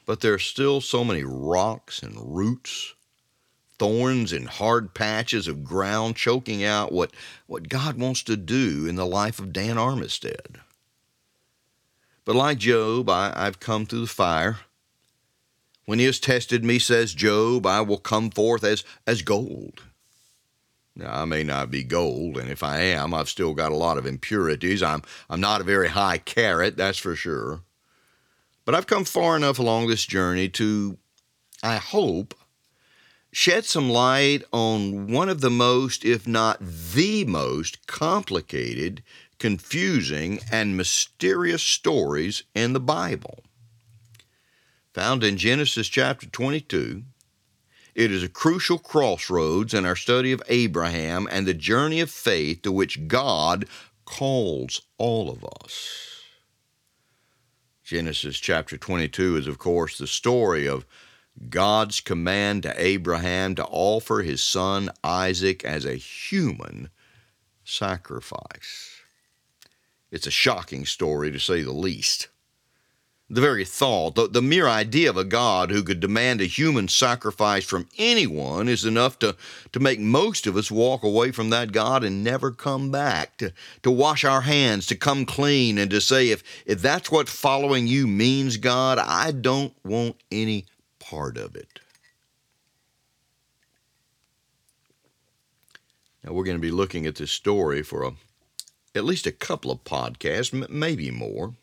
But 0.06 0.20
there 0.20 0.34
are 0.34 0.40
still 0.40 0.82
so 0.82 1.04
many 1.04 1.24
rocks 1.24 2.04
and 2.04 2.36
roots, 2.36 2.94
thorns 3.80 4.34
and 4.34 4.48
hard 4.48 4.94
patches 4.94 5.48
of 5.48 5.64
ground 5.64 6.16
choking 6.16 6.64
out 6.64 6.92
what, 6.92 7.12
what 7.48 7.70
God 7.70 7.98
wants 7.98 8.22
to 8.24 8.36
do 8.36 8.86
in 8.86 8.96
the 8.96 9.06
life 9.06 9.40
of 9.40 9.54
Dan 9.54 9.78
Armistead. 9.78 10.60
But 12.26 12.36
like 12.36 12.58
Job, 12.58 13.10
I, 13.10 13.34
I've 13.36 13.60
come 13.60 13.86
through 13.86 14.02
the 14.02 14.08
fire. 14.08 14.60
When 15.86 16.00
he 16.00 16.06
has 16.06 16.20
tested 16.20 16.64
me, 16.64 16.80
says 16.80 17.14
Job, 17.14 17.66
I 17.66 17.82
will 17.82 17.98
come 17.98 18.30
forth 18.30 18.64
as, 18.64 18.84
as 19.06 19.22
gold. 19.22 19.84
Now, 20.96 21.22
I 21.22 21.26
may 21.26 21.44
not 21.44 21.72
be 21.72 21.84
gold, 21.84 22.38
and 22.38 22.50
if 22.50 22.62
I 22.62 22.80
am, 22.80 23.14
I've 23.14 23.28
still 23.30 23.54
got 23.54 23.72
a 23.72 23.76
lot 23.76 23.98
of 23.98 24.06
impurities. 24.06 24.84
I'm, 24.84 25.02
I'm 25.30 25.42
not 25.42 25.60
a 25.60 25.66
very 25.66 25.90
high 25.90 26.20
carat, 26.20 26.78
that's 26.78 27.00
for 27.00 27.16
sure. 27.16 27.62
But 28.64 28.76
I've 28.76 28.88
come 28.88 29.04
far 29.04 29.36
enough 29.36 29.60
along 29.60 29.88
this 29.88 30.06
journey 30.06 30.50
to, 30.50 30.98
I 31.64 31.78
hope, 31.78 32.36
shed 33.32 33.66
some 33.66 33.90
light 33.90 34.44
on 34.54 35.12
one 35.12 35.30
of 35.30 35.42
the 35.42 35.50
most, 35.50 36.06
if 36.06 36.28
not 36.28 36.60
the 36.62 37.26
most, 37.26 37.88
complicated 37.88 39.04
confusing, 39.44 40.40
and 40.54 40.78
mysterious 40.78 41.62
stories 41.62 42.44
in 42.56 42.72
the 42.72 42.80
Bible. 42.80 43.44
Found 44.94 45.22
in 45.22 45.36
Genesis 45.36 45.90
chapter 45.90 46.28
22, 46.28 47.04
it 47.94 48.10
is 48.10 48.24
a 48.24 48.30
crucial 48.30 48.78
crossroads 48.78 49.74
in 49.74 49.86
our 49.86 49.98
study 49.98 50.32
of 50.32 50.42
Abraham 50.48 51.28
and 51.30 51.46
the 51.46 51.54
journey 51.54 52.00
of 52.00 52.10
faith 52.10 52.62
to 52.62 52.72
which 52.72 53.10
God 53.10 53.66
calls 54.06 54.84
all 54.98 55.30
of 55.30 55.44
us. 55.62 56.22
Genesis 57.84 58.40
chapter 58.40 58.78
22 58.78 59.36
is, 59.36 59.46
of 59.46 59.58
course, 59.58 59.98
the 59.98 60.08
story 60.08 60.70
of 60.70 60.86
God's 61.50 62.00
command 62.00 62.64
to 62.64 62.82
Abraham 62.82 63.56
to 63.56 63.66
offer 63.66 64.22
his 64.22 64.42
son 64.42 64.90
Isaac 65.04 65.66
as 65.66 65.84
a 65.84 65.96
human 65.96 66.90
sacrifice. 67.66 69.03
It's 70.14 70.28
a 70.28 70.32
shocking 70.32 70.86
story, 70.86 71.32
to 71.32 71.40
say 71.40 71.64
the 71.64 71.72
least. 71.72 72.28
The 73.32 73.42
very 73.42 73.66
thought, 73.66 74.14
the, 74.14 74.28
the 74.28 74.44
mere 74.44 74.68
idea 74.68 75.10
of 75.10 75.18
a 75.18 75.24
God 75.24 75.72
who 75.72 75.82
could 75.82 76.00
demand 76.00 76.40
a 76.40 76.46
human 76.46 76.88
sacrifice 76.88 77.66
from 77.66 77.90
anyone 77.98 78.70
is 78.70 78.86
enough 78.86 79.18
to, 79.20 79.36
to 79.72 79.80
make 79.80 80.00
most 80.00 80.46
of 80.46 80.56
us 80.56 80.70
walk 80.70 81.04
away 81.04 81.32
from 81.32 81.50
that 81.50 81.72
God 81.72 82.04
and 82.04 82.24
never 82.24 82.52
come 82.52 82.92
back, 82.92 83.38
to, 83.38 83.54
to 83.82 83.90
wash 83.90 84.24
our 84.24 84.42
hands, 84.42 84.86
to 84.88 84.96
come 84.96 85.26
clean, 85.26 85.80
and 85.80 85.90
to 85.90 86.00
say, 86.00 86.30
if, 86.30 86.44
if 86.68 86.80
that's 86.80 87.10
what 87.10 87.28
following 87.28 87.88
you 87.88 88.06
means, 88.06 88.58
God, 88.58 89.00
I 89.00 89.32
don't 89.32 89.74
want 89.84 90.18
any 90.32 90.68
part 91.00 91.38
of 91.38 91.56
it. 91.56 91.80
Now, 96.24 96.34
we're 96.34 96.46
going 96.46 96.58
to 96.58 96.62
be 96.62 96.70
looking 96.70 97.08
at 97.08 97.16
this 97.16 97.32
story 97.32 97.82
for 97.82 98.04
a 98.04 98.14
at 98.96 99.06
least 99.06 99.28
a 99.28 99.32
couple 99.32 99.72
of 99.72 99.84
podcasts, 99.84 100.70
maybe 100.70 101.10
more. 101.12 101.54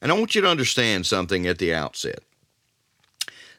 And 0.00 0.10
I 0.10 0.18
want 0.18 0.34
you 0.34 0.40
to 0.40 0.48
understand 0.48 1.06
something 1.06 1.46
at 1.46 1.58
the 1.58 1.74
outset. 1.74 2.20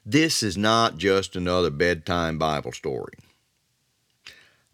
This 0.04 0.42
is 0.42 0.56
not 0.56 0.98
just 0.98 1.36
another 1.36 1.70
bedtime 1.70 2.38
Bible 2.38 2.72
story. 2.72 3.14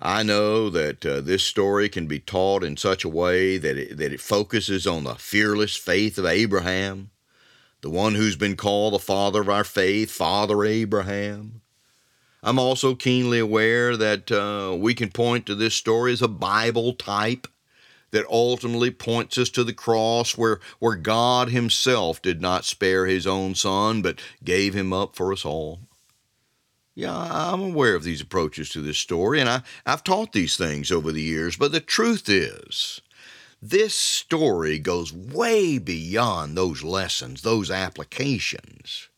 I 0.02 0.22
know 0.22 0.70
that 0.70 1.04
uh, 1.04 1.20
this 1.20 1.44
story 1.44 1.88
can 1.88 2.06
be 2.06 2.18
taught 2.18 2.64
in 2.64 2.76
such 2.76 3.04
a 3.04 3.08
way 3.08 3.58
that 3.58 3.76
it, 3.76 3.98
that 3.98 4.12
it 4.12 4.20
focuses 4.20 4.86
on 4.86 5.04
the 5.04 5.14
fearless 5.14 5.76
faith 5.76 6.16
of 6.16 6.26
Abraham, 6.26 7.10
the 7.82 7.90
one 7.90 8.14
who's 8.14 8.36
been 8.36 8.56
called 8.56 8.94
the 8.94 8.98
father 8.98 9.42
of 9.42 9.48
our 9.48 9.64
faith, 9.64 10.10
Father 10.10 10.64
Abraham. 10.64 11.60
I'm 12.42 12.58
also 12.58 12.94
keenly 12.94 13.38
aware 13.38 13.96
that 13.96 14.32
uh, 14.32 14.74
we 14.74 14.94
can 14.94 15.10
point 15.10 15.44
to 15.46 15.54
this 15.54 15.74
story 15.74 16.12
as 16.12 16.22
a 16.22 16.28
Bible 16.28 16.94
type 16.94 17.46
that 18.12 18.26
ultimately 18.28 18.90
points 18.90 19.38
us 19.38 19.50
to 19.50 19.64
the 19.64 19.72
cross 19.72 20.36
where, 20.36 20.60
where 20.78 20.96
God 20.96 21.50
Himself 21.50 22.20
did 22.20 22.40
not 22.40 22.64
spare 22.64 23.06
His 23.06 23.26
own 23.26 23.54
Son, 23.54 24.02
but 24.02 24.20
gave 24.42 24.74
Him 24.74 24.92
up 24.92 25.14
for 25.14 25.32
us 25.32 25.44
all. 25.44 25.80
Yeah, 26.94 27.16
I'm 27.16 27.60
aware 27.60 27.94
of 27.94 28.04
these 28.04 28.20
approaches 28.20 28.68
to 28.70 28.80
this 28.80 28.98
story, 28.98 29.40
and 29.40 29.48
I, 29.48 29.62
I've 29.86 30.04
taught 30.04 30.32
these 30.32 30.56
things 30.56 30.90
over 30.90 31.12
the 31.12 31.22
years, 31.22 31.56
but 31.56 31.72
the 31.72 31.80
truth 31.80 32.28
is, 32.28 33.00
this 33.62 33.94
story 33.94 34.78
goes 34.78 35.12
way 35.12 35.78
beyond 35.78 36.56
those 36.56 36.82
lessons, 36.82 37.42
those 37.42 37.70
applications. 37.70 39.09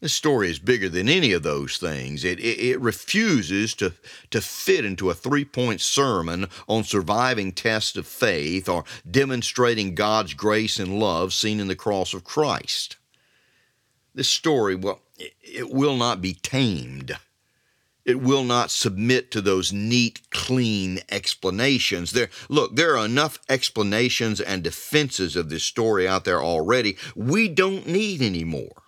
This 0.00 0.12
story 0.12 0.50
is 0.50 0.58
bigger 0.58 0.90
than 0.90 1.08
any 1.08 1.32
of 1.32 1.42
those 1.42 1.78
things. 1.78 2.22
It, 2.22 2.38
it, 2.38 2.60
it 2.60 2.80
refuses 2.80 3.74
to, 3.76 3.94
to 4.30 4.42
fit 4.42 4.84
into 4.84 5.08
a 5.08 5.14
three 5.14 5.44
point 5.44 5.80
sermon 5.80 6.48
on 6.68 6.84
surviving 6.84 7.52
tests 7.52 7.96
of 7.96 8.06
faith 8.06 8.68
or 8.68 8.84
demonstrating 9.10 9.94
God's 9.94 10.34
grace 10.34 10.78
and 10.78 10.98
love 10.98 11.32
seen 11.32 11.60
in 11.60 11.68
the 11.68 11.74
cross 11.74 12.12
of 12.12 12.24
Christ. 12.24 12.96
This 14.14 14.28
story, 14.28 14.74
well, 14.74 15.00
it, 15.18 15.32
it 15.42 15.70
will 15.70 15.96
not 15.96 16.20
be 16.20 16.34
tamed. 16.34 17.16
It 18.04 18.20
will 18.20 18.44
not 18.44 18.70
submit 18.70 19.30
to 19.32 19.40
those 19.40 19.72
neat, 19.72 20.20
clean 20.30 21.00
explanations. 21.08 22.12
There, 22.12 22.28
look, 22.48 22.76
there 22.76 22.96
are 22.96 23.04
enough 23.04 23.38
explanations 23.48 24.40
and 24.40 24.62
defenses 24.62 25.36
of 25.36 25.48
this 25.48 25.64
story 25.64 26.06
out 26.06 26.24
there 26.24 26.40
already. 26.40 26.98
We 27.16 27.48
don't 27.48 27.86
need 27.86 28.20
any 28.20 28.44
more. 28.44 28.82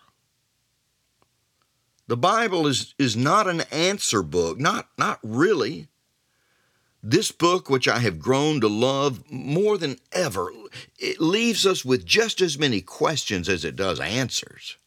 The 2.08 2.16
Bible 2.16 2.66
is, 2.66 2.94
is 2.98 3.16
not 3.16 3.46
an 3.46 3.60
answer 3.70 4.22
book, 4.22 4.58
not, 4.58 4.88
not 4.96 5.20
really. 5.22 5.88
This 7.02 7.30
book, 7.30 7.68
which 7.68 7.86
I 7.86 7.98
have 7.98 8.18
grown 8.18 8.62
to 8.62 8.68
love 8.68 9.30
more 9.30 9.76
than 9.76 9.98
ever, 10.10 10.50
it 10.98 11.20
leaves 11.20 11.66
us 11.66 11.84
with 11.84 12.06
just 12.06 12.40
as 12.40 12.58
many 12.58 12.80
questions 12.80 13.46
as 13.46 13.62
it 13.62 13.76
does 13.76 14.00
answers. 14.00 14.78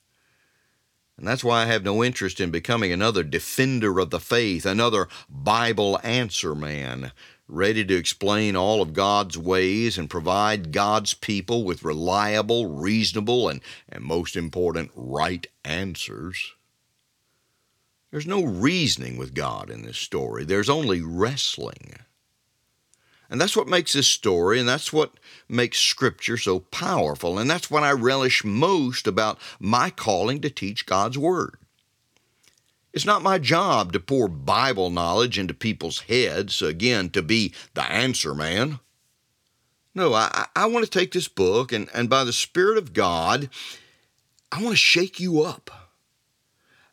And 1.16 1.28
that's 1.28 1.44
why 1.44 1.62
I 1.62 1.68
have 1.68 1.84
no 1.84 2.04
interest 2.04 2.40
in 2.40 2.50
becoming 2.50 2.92
another 2.92 3.22
defender 3.22 4.00
of 4.00 4.10
the 4.10 4.20
faith, 4.20 4.66
another 4.66 5.08
Bible 5.30 6.00
answer 6.04 6.56
man, 6.56 7.12
ready 7.48 7.86
to 7.86 7.96
explain 7.96 8.56
all 8.56 8.82
of 8.82 8.94
God's 8.94 9.38
ways 9.38 10.00
and 10.00 10.10
provide 10.10 10.72
God's 10.72 11.14
people 11.14 11.64
with 11.64 11.84
reliable, 11.84 12.66
reasonable, 12.66 13.48
and, 13.48 13.62
and 13.88 14.04
most 14.04 14.36
important, 14.36 14.90
right 14.96 15.46
answers. 15.64 16.54
There's 18.12 18.28
no 18.28 18.44
reasoning 18.44 19.18
with 19.18 19.34
God 19.34 19.70
in 19.70 19.84
this 19.84 19.98
story, 19.98 20.44
there's 20.44 20.70
only 20.70 21.02
wrestling. 21.02 21.96
And 23.30 23.40
that's 23.40 23.56
what 23.56 23.70
makes 23.70 23.94
this 23.94 24.08
story, 24.08 24.60
and 24.60 24.68
that's 24.68 24.92
what 24.92 25.14
makes 25.48 25.80
Scripture 25.80 26.36
so 26.36 26.60
powerful, 26.60 27.40
and 27.40 27.50
that's 27.50 27.72
what 27.72 27.82
I 27.84 27.92
relish 27.92 28.44
most 28.44 29.08
about 29.08 29.40
my 29.58 29.90
calling 29.90 30.42
to 30.42 30.50
teach 30.50 30.86
God's 30.86 31.18
Word. 31.18 31.56
It's 32.92 33.06
not 33.06 33.22
my 33.22 33.38
job 33.38 33.94
to 33.94 34.02
pour 34.02 34.28
Bible 34.28 34.90
knowledge 34.90 35.40
into 35.40 35.54
people's 35.54 36.02
heads, 36.02 36.62
again, 36.62 37.10
to 37.12 37.22
be 37.22 37.54
the 37.74 37.84
answer 37.84 38.36
man. 38.36 38.82
No, 39.96 40.14
I, 40.14 40.48
I 40.54 40.66
want 40.66 40.84
to 40.84 40.92
take 40.92 41.14
this 41.14 41.30
book, 41.30 41.72
and, 41.72 41.90
and 41.94 42.10
by 42.10 42.26
the 42.26 42.34
Spirit 42.34 42.78
of 42.78 42.92
God, 42.92 43.50
I 44.52 44.62
want 44.62 44.74
to 44.74 44.78
shake 44.78 45.22
you 45.22 45.42
up. 45.42 45.81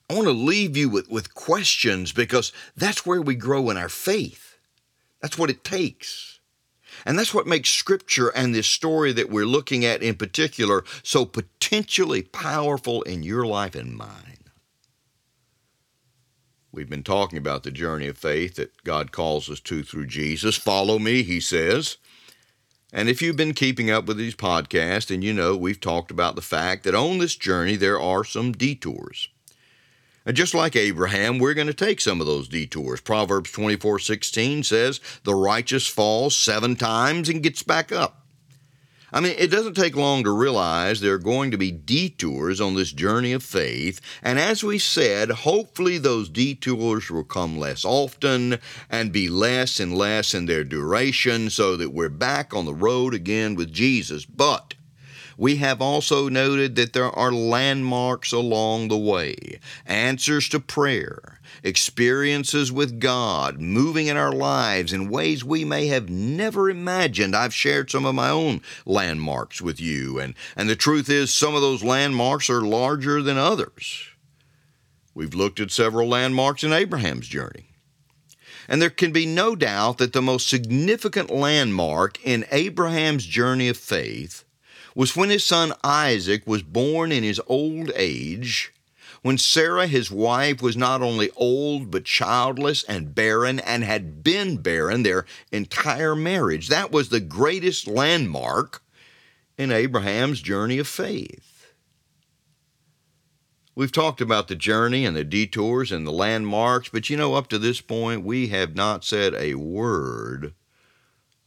I 0.09 0.15
want 0.15 0.27
to 0.27 0.33
leave 0.33 0.77
you 0.77 0.88
with, 0.88 1.11
with 1.11 1.35
questions 1.35 2.12
because 2.12 2.53
that's 2.77 3.05
where 3.05 3.21
we 3.21 3.35
grow 3.35 3.69
in 3.69 3.77
our 3.77 3.91
faith. 3.91 4.59
That's 5.21 5.37
what 5.37 5.50
it 5.50 5.65
takes. 5.65 6.41
And 7.05 7.19
that's 7.19 7.35
what 7.35 7.47
makes 7.47 7.71
Scripture 7.71 8.29
and 8.29 8.55
this 8.55 8.67
story 8.67 9.12
that 9.12 9.31
we're 9.31 9.45
looking 9.45 9.85
at 9.85 10.03
in 10.03 10.15
particular 10.15 10.85
so 11.03 11.25
potentially 11.25 12.23
powerful 12.23 13.03
in 13.03 13.23
your 13.23 13.47
life 13.47 13.75
and 13.75 13.97
mine. 13.97 14.38
We've 16.73 16.88
been 16.88 17.03
talking 17.03 17.38
about 17.38 17.62
the 17.62 17.71
journey 17.71 18.09
of 18.09 18.19
faith 18.19 18.57
that 18.57 18.85
God 18.85 19.12
calls 19.12 19.50
us 19.50 19.61
to 19.61 19.83
through 19.83 20.07
Jesus. 20.07 20.57
Follow 20.57 20.99
me, 20.99 21.23
he 21.23 21.41
says. 21.41 21.99
And 22.93 23.09
if 23.09 23.21
you've 23.21 23.37
been 23.37 23.55
keeping 23.55 23.91
up 23.91 24.07
with 24.07 24.17
these 24.17 24.35
podcasts, 24.35 25.12
and 25.12 25.23
you 25.23 25.35
know 25.35 25.57
we've 25.57 25.81
talked 25.81 26.11
about 26.11 26.35
the 26.35 26.42
fact 26.42 26.85
that 26.85 26.94
on 26.94 27.18
this 27.18 27.37
journey 27.37 27.77
there 27.77 28.01
are 28.01 28.25
some 28.25 28.53
detours. 28.53 29.29
And 30.29 30.37
just 30.37 30.53
like 30.53 30.77
Abraham, 30.77 31.38
we're 31.38 31.55
going 31.55 31.69
to 31.69 31.75
take 31.75 32.03
some 32.03 32.21
of 32.21 32.27
those 32.27 32.49
detours. 32.49 33.01
Proverbs 33.01 33.51
24 33.51 33.99
16 33.99 34.62
says, 34.62 35.01
The 35.25 35.35
righteous 35.35 35.87
falls 35.87 36.37
seven 36.37 36.77
times 36.77 37.31
and 37.31 37.43
gets 37.43 37.62
back 37.62 37.93
up. 37.93 38.27
I 39.11 39.21
mean, 39.21 39.35
it 39.38 39.51
doesn't 39.51 39.73
take 39.73 39.97
long 39.97 40.25
to 40.25 40.31
realize 40.31 41.01
there 41.01 41.14
are 41.14 41.19
going 41.19 41.51
to 41.53 41.57
be 41.57 41.71
detours 41.71 42.61
on 42.61 42.75
this 42.75 42.93
journey 42.93 43.33
of 43.33 43.43
faith. 43.43 44.03
And 44.23 44.38
as 44.38 44.62
we 44.62 44.79
said, 44.79 45.31
hopefully 45.31 45.97
those 45.97 46.29
detours 46.29 47.11
will 47.11 47.25
come 47.25 47.59
less 47.59 47.87
often 47.87 48.59
and 48.91 49.11
be 49.11 49.31
less 49.31 49.81
and 49.81 49.97
less 49.97 50.35
in 50.35 50.45
their 50.45 50.62
duration 50.62 51.49
so 51.49 51.75
that 51.79 51.95
we're 51.95 52.11
back 52.11 52.53
on 52.53 52.67
the 52.67 52.75
road 52.75 53.14
again 53.14 53.55
with 53.55 53.73
Jesus. 53.73 54.27
But 54.27 54.75
we 55.38 55.57
have 55.57 55.81
also 55.81 56.29
noted 56.29 56.74
that 56.74 56.92
there 56.92 57.11
are 57.11 57.31
landmarks 57.31 58.33
along 58.33 58.88
the 58.88 58.98
way, 58.98 59.61
answers 59.87 60.48
to 60.48 60.59
prayer, 60.59 61.38
experiences 61.62 62.72
with 62.72 62.98
God, 62.98 63.61
moving 63.61 64.09
in 64.09 64.16
our 64.16 64.33
lives 64.33 64.92
in 64.92 65.09
ways 65.09 65.44
we 65.44 65.64
may 65.64 65.87
have 65.87 66.11
never 66.11 66.68
imagined. 66.68 67.37
I've 67.37 67.55
shared 67.55 67.88
some 67.88 68.05
of 68.05 68.16
my 68.16 68.29
own 68.29 68.62
landmarks 68.85 69.62
with 69.62 69.81
you, 69.81 70.18
and, 70.18 70.35
and 70.57 70.68
the 70.68 70.74
truth 70.74 71.09
is, 71.09 71.33
some 71.33 71.55
of 71.55 71.62
those 71.62 71.85
landmarks 71.85 72.51
are 72.51 72.62
larger 72.62 73.22
than 73.22 73.38
others. 73.38 74.09
We've 75.14 75.35
looked 75.35 75.61
at 75.61 75.70
several 75.70 76.09
landmarks 76.09 76.64
in 76.64 76.72
Abraham's 76.72 77.29
journey. 77.29 77.66
And 78.68 78.83
there 78.83 78.90
can 78.90 79.12
be 79.12 79.24
no 79.24 79.55
doubt 79.55 79.98
that 79.98 80.12
the 80.12 80.20
most 80.20 80.48
significant 80.48 81.31
landmark 81.31 82.22
in 82.24 82.44
Abraham's 82.51 83.24
journey 83.24 83.68
of 83.68 83.77
faith 83.77 84.44
was 84.98 85.14
when 85.14 85.30
his 85.30 85.44
son 85.44 85.72
Isaac 85.84 86.44
was 86.44 86.64
born 86.64 87.12
in 87.12 87.22
his 87.22 87.40
old 87.46 87.92
age, 87.94 88.72
when 89.22 89.38
Sarah, 89.38 89.87
his 89.87 90.11
wife, 90.11 90.61
was 90.61 90.76
not 90.76 91.02
only 91.02 91.30
old 91.37 91.88
but 91.88 92.04
childless 92.04 92.82
and 92.82 93.14
barren 93.14 93.61
and 93.61 93.84
had 93.84 94.24
been 94.24 94.56
barren 94.56 95.04
their 95.04 95.24
entire 95.52 96.16
marriage. 96.16 96.66
That 96.66 96.90
was 96.90 97.11
the 97.11 97.20
greatest 97.20 97.87
landmark 97.87 98.82
in 99.56 99.70
Abraham's 99.70 100.40
journey 100.40 100.78
of 100.78 100.88
faith. 100.88 101.72
We've 103.76 103.92
talked 103.92 104.20
about 104.20 104.48
the 104.48 104.56
journey 104.56 105.04
and 105.04 105.16
the 105.16 105.22
detours 105.22 105.92
and 105.92 106.08
the 106.08 106.11
landmarks, 106.11 106.88
but 106.88 107.08
you 107.08 107.16
know, 107.16 107.34
up 107.34 107.46
to 107.50 107.58
this 107.61 107.80
point, 107.80 108.24
we 108.24 108.48
have 108.48 108.74
not 108.74 109.04
said 109.04 109.32
a 109.34 109.54
word 109.54 110.54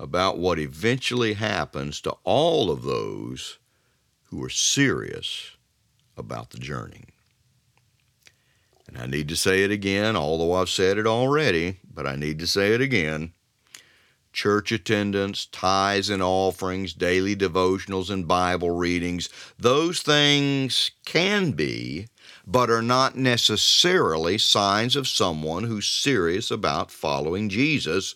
about 0.02 0.40
what 0.40 0.58
eventually 0.58 1.34
happens 1.34 2.02
to 2.02 2.10
all 2.24 2.72
of 2.72 2.82
those 2.82 3.60
who 4.30 4.44
are 4.44 4.50
serious 4.50 5.52
about 6.18 6.50
the 6.50 6.58
journey. 6.58 7.04
And 8.88 8.98
I 8.98 9.06
need 9.06 9.28
to 9.28 9.36
say 9.36 9.64
it 9.64 9.70
again, 9.70 10.16
although 10.16 10.54
I've 10.54 10.70
said 10.70 10.98
it 10.98 11.06
already, 11.06 11.78
but 11.94 12.08
I 12.08 12.16
need 12.16 12.40
to 12.40 12.48
say 12.48 12.74
it 12.74 12.82
again. 12.82 13.34
Church 14.34 14.72
attendance, 14.72 15.46
tithes 15.46 16.10
and 16.10 16.24
offerings, 16.24 16.94
daily 16.94 17.36
devotionals 17.36 18.10
and 18.10 18.28
Bible 18.28 18.72
readings, 18.72 19.30
those 19.60 20.02
things 20.02 20.90
can 21.06 21.52
be, 21.52 22.08
but 22.48 22.72
are 22.72 22.82
not 22.82 23.16
necessarily 23.16 24.40
signs 24.40 24.96
of 24.96 25.08
someone 25.08 25.66
who's 25.66 25.88
serious 25.88 26.50
about 26.50 26.90
following 26.90 27.50
Jesus 27.50 28.16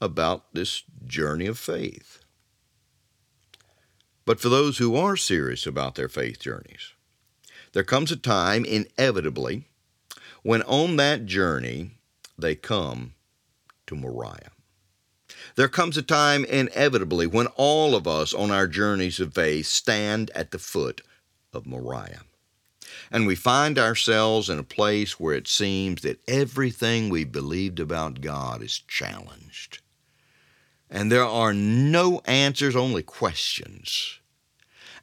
about 0.00 0.54
this 0.54 0.82
journey 1.04 1.46
of 1.46 1.58
faith. 1.58 2.24
But 4.24 4.40
for 4.40 4.48
those 4.48 4.78
who 4.78 4.94
are 4.94 5.16
serious 5.16 5.66
about 5.66 5.94
their 5.94 6.08
faith 6.08 6.38
journeys, 6.38 6.92
there 7.72 7.84
comes 7.84 8.12
a 8.12 8.16
time, 8.16 8.64
inevitably, 8.64 9.68
when 10.42 10.62
on 10.62 10.96
that 10.96 11.26
journey 11.26 11.92
they 12.38 12.54
come 12.54 13.14
to 13.86 13.94
Moriah. 13.94 14.52
There 15.56 15.68
comes 15.68 15.96
a 15.96 16.02
time, 16.02 16.44
inevitably, 16.44 17.26
when 17.26 17.46
all 17.56 17.94
of 17.94 18.06
us 18.06 18.32
on 18.34 18.50
our 18.50 18.66
journeys 18.66 19.18
of 19.18 19.34
faith 19.34 19.66
stand 19.66 20.30
at 20.34 20.50
the 20.50 20.58
foot 20.58 21.00
of 21.52 21.66
Moriah. 21.66 22.22
And 23.10 23.26
we 23.26 23.34
find 23.34 23.78
ourselves 23.78 24.50
in 24.50 24.58
a 24.58 24.64
place 24.64 25.18
where 25.18 25.34
it 25.34 25.48
seems 25.48 26.02
that 26.02 26.20
everything 26.28 27.08
we 27.08 27.24
believed 27.24 27.80
about 27.80 28.20
God 28.20 28.62
is 28.62 28.78
challenged 28.78 29.80
and 30.90 31.10
there 31.10 31.24
are 31.24 31.52
no 31.52 32.20
answers, 32.24 32.76
only 32.76 33.02
questions. 33.02 34.18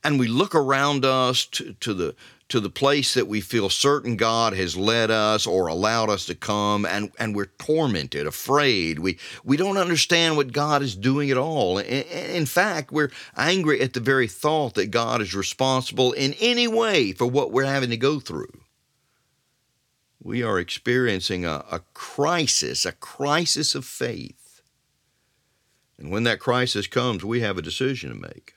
And 0.04 0.20
we 0.20 0.28
look 0.28 0.54
around 0.54 1.04
us 1.06 1.46
to, 1.48 1.74
to, 1.74 1.94
the 1.94 2.16
to 2.50 2.60
the 2.60 2.70
place 2.70 3.16
that 3.16 3.28
we 3.28 3.42
feel 3.42 3.70
certain 3.70 4.18
God 4.18 4.54
has 4.54 4.78
led 4.78 5.10
us 5.10 5.48
or 5.48 5.66
allowed 5.68 6.12
us 6.12 6.28
to 6.28 6.36
come, 6.36 6.86
and, 6.86 7.12
and 7.18 7.36
we're 7.36 7.52
tormented, 7.58 8.28
afraid. 8.28 9.00
We 9.00 9.18
we 9.44 9.58
don't 9.58 9.78
understand 9.78 10.38
what 10.38 10.52
God 10.54 10.84
is 10.84 10.96
doing 10.96 11.32
at 11.32 11.38
all. 11.38 11.80
In, 11.80 12.04
in 12.04 12.46
fact, 12.46 12.92
we're 12.92 13.10
angry 13.36 13.82
at 13.82 13.94
the 13.94 14.00
very 14.00 14.28
thought 14.28 14.76
that 14.76 14.92
God 14.92 15.22
is 15.22 15.34
responsible 15.34 16.14
in 16.14 16.34
any 16.40 16.68
way 16.68 17.12
for 17.14 17.26
what 17.26 17.52
we're 17.52 17.66
having 17.66 17.90
to 17.90 17.98
go 17.98 18.20
through. 18.20 18.62
we 20.22 20.42
are 20.44 20.60
experiencing 20.60 21.46
a, 21.46 21.64
a 21.72 21.82
crisis, 21.94 22.86
a 22.86 22.92
crisis 22.92 23.76
of 23.76 23.86
faith. 23.86 24.45
And 25.98 26.12
when 26.12 26.24
that 26.24 26.40
crisis 26.40 26.88
comes, 26.88 27.24
we 27.24 27.42
have 27.42 27.58
a 27.58 27.62
decision 27.62 28.10
to 28.10 28.16
make. 28.16 28.54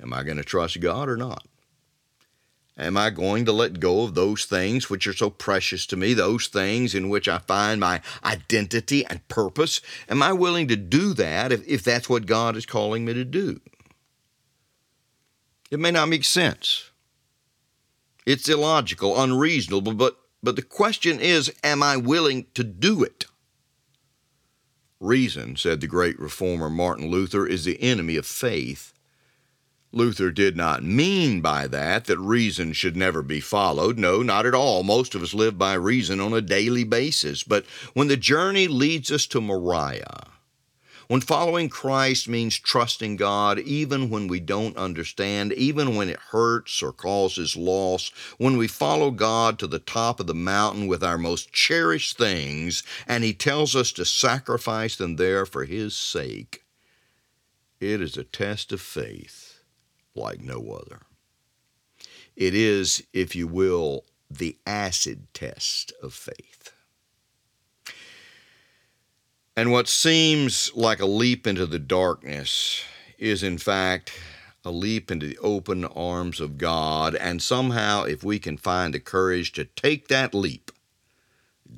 Am 0.00 0.12
I 0.12 0.22
going 0.22 0.38
to 0.38 0.42
trust 0.42 0.80
God 0.80 1.08
or 1.08 1.16
not? 1.16 1.46
Am 2.78 2.96
I 2.96 3.10
going 3.10 3.44
to 3.44 3.52
let 3.52 3.78
go 3.78 4.04
of 4.04 4.14
those 4.14 4.46
things 4.46 4.88
which 4.88 5.06
are 5.06 5.12
so 5.12 5.28
precious 5.28 5.84
to 5.86 5.96
me, 5.96 6.14
those 6.14 6.46
things 6.46 6.94
in 6.94 7.10
which 7.10 7.28
I 7.28 7.38
find 7.38 7.78
my 7.78 8.00
identity 8.24 9.04
and 9.04 9.26
purpose? 9.28 9.82
Am 10.08 10.22
I 10.22 10.32
willing 10.32 10.68
to 10.68 10.76
do 10.76 11.12
that 11.14 11.52
if, 11.52 11.66
if 11.68 11.82
that's 11.82 12.08
what 12.08 12.24
God 12.24 12.56
is 12.56 12.64
calling 12.64 13.04
me 13.04 13.12
to 13.12 13.24
do? 13.24 13.60
It 15.70 15.78
may 15.78 15.90
not 15.90 16.08
make 16.08 16.24
sense. 16.24 16.90
It's 18.24 18.48
illogical, 18.48 19.20
unreasonable, 19.20 19.92
but, 19.92 20.16
but 20.42 20.56
the 20.56 20.62
question 20.62 21.20
is 21.20 21.52
am 21.62 21.82
I 21.82 21.98
willing 21.98 22.46
to 22.54 22.64
do 22.64 23.02
it? 23.02 23.26
Reason, 25.00 25.56
said 25.56 25.80
the 25.80 25.86
great 25.86 26.20
reformer 26.20 26.68
Martin 26.68 27.10
Luther, 27.10 27.46
is 27.46 27.64
the 27.64 27.82
enemy 27.82 28.16
of 28.16 28.26
faith. 28.26 28.92
Luther 29.92 30.30
did 30.30 30.56
not 30.56 30.84
mean 30.84 31.40
by 31.40 31.66
that 31.66 32.04
that 32.04 32.18
reason 32.18 32.74
should 32.74 32.96
never 32.96 33.22
be 33.22 33.40
followed. 33.40 33.98
No, 33.98 34.22
not 34.22 34.44
at 34.46 34.54
all. 34.54 34.82
Most 34.82 35.14
of 35.14 35.22
us 35.22 35.34
live 35.34 35.58
by 35.58 35.72
reason 35.72 36.20
on 36.20 36.34
a 36.34 36.42
daily 36.42 36.84
basis. 36.84 37.42
But 37.42 37.64
when 37.94 38.08
the 38.08 38.16
journey 38.16 38.68
leads 38.68 39.10
us 39.10 39.26
to 39.28 39.40
Moriah, 39.40 40.28
when 41.10 41.20
following 41.20 41.68
Christ 41.68 42.28
means 42.28 42.56
trusting 42.56 43.16
God 43.16 43.58
even 43.58 44.10
when 44.10 44.28
we 44.28 44.38
don't 44.38 44.76
understand, 44.76 45.52
even 45.54 45.96
when 45.96 46.08
it 46.08 46.20
hurts 46.30 46.84
or 46.84 46.92
causes 46.92 47.56
loss, 47.56 48.12
when 48.38 48.56
we 48.56 48.68
follow 48.68 49.10
God 49.10 49.58
to 49.58 49.66
the 49.66 49.80
top 49.80 50.20
of 50.20 50.28
the 50.28 50.36
mountain 50.36 50.86
with 50.86 51.02
our 51.02 51.18
most 51.18 51.52
cherished 51.52 52.16
things, 52.16 52.84
and 53.08 53.24
He 53.24 53.34
tells 53.34 53.74
us 53.74 53.90
to 53.90 54.04
sacrifice 54.04 54.94
them 54.94 55.16
there 55.16 55.44
for 55.44 55.64
His 55.64 55.96
sake, 55.96 56.62
it 57.80 58.00
is 58.00 58.16
a 58.16 58.22
test 58.22 58.70
of 58.70 58.80
faith 58.80 59.64
like 60.14 60.40
no 60.40 60.70
other. 60.70 61.00
It 62.36 62.54
is, 62.54 63.02
if 63.12 63.34
you 63.34 63.48
will, 63.48 64.04
the 64.30 64.58
acid 64.64 65.26
test 65.34 65.92
of 66.00 66.14
faith. 66.14 66.72
And 69.56 69.72
what 69.72 69.88
seems 69.88 70.70
like 70.74 71.00
a 71.00 71.06
leap 71.06 71.46
into 71.46 71.66
the 71.66 71.78
darkness 71.78 72.82
is, 73.18 73.42
in 73.42 73.58
fact, 73.58 74.12
a 74.64 74.70
leap 74.70 75.10
into 75.10 75.26
the 75.26 75.38
open 75.38 75.84
arms 75.84 76.40
of 76.40 76.58
God. 76.58 77.14
And 77.14 77.42
somehow, 77.42 78.04
if 78.04 78.22
we 78.22 78.38
can 78.38 78.56
find 78.56 78.94
the 78.94 79.00
courage 79.00 79.52
to 79.52 79.64
take 79.64 80.08
that 80.08 80.34
leap, 80.34 80.70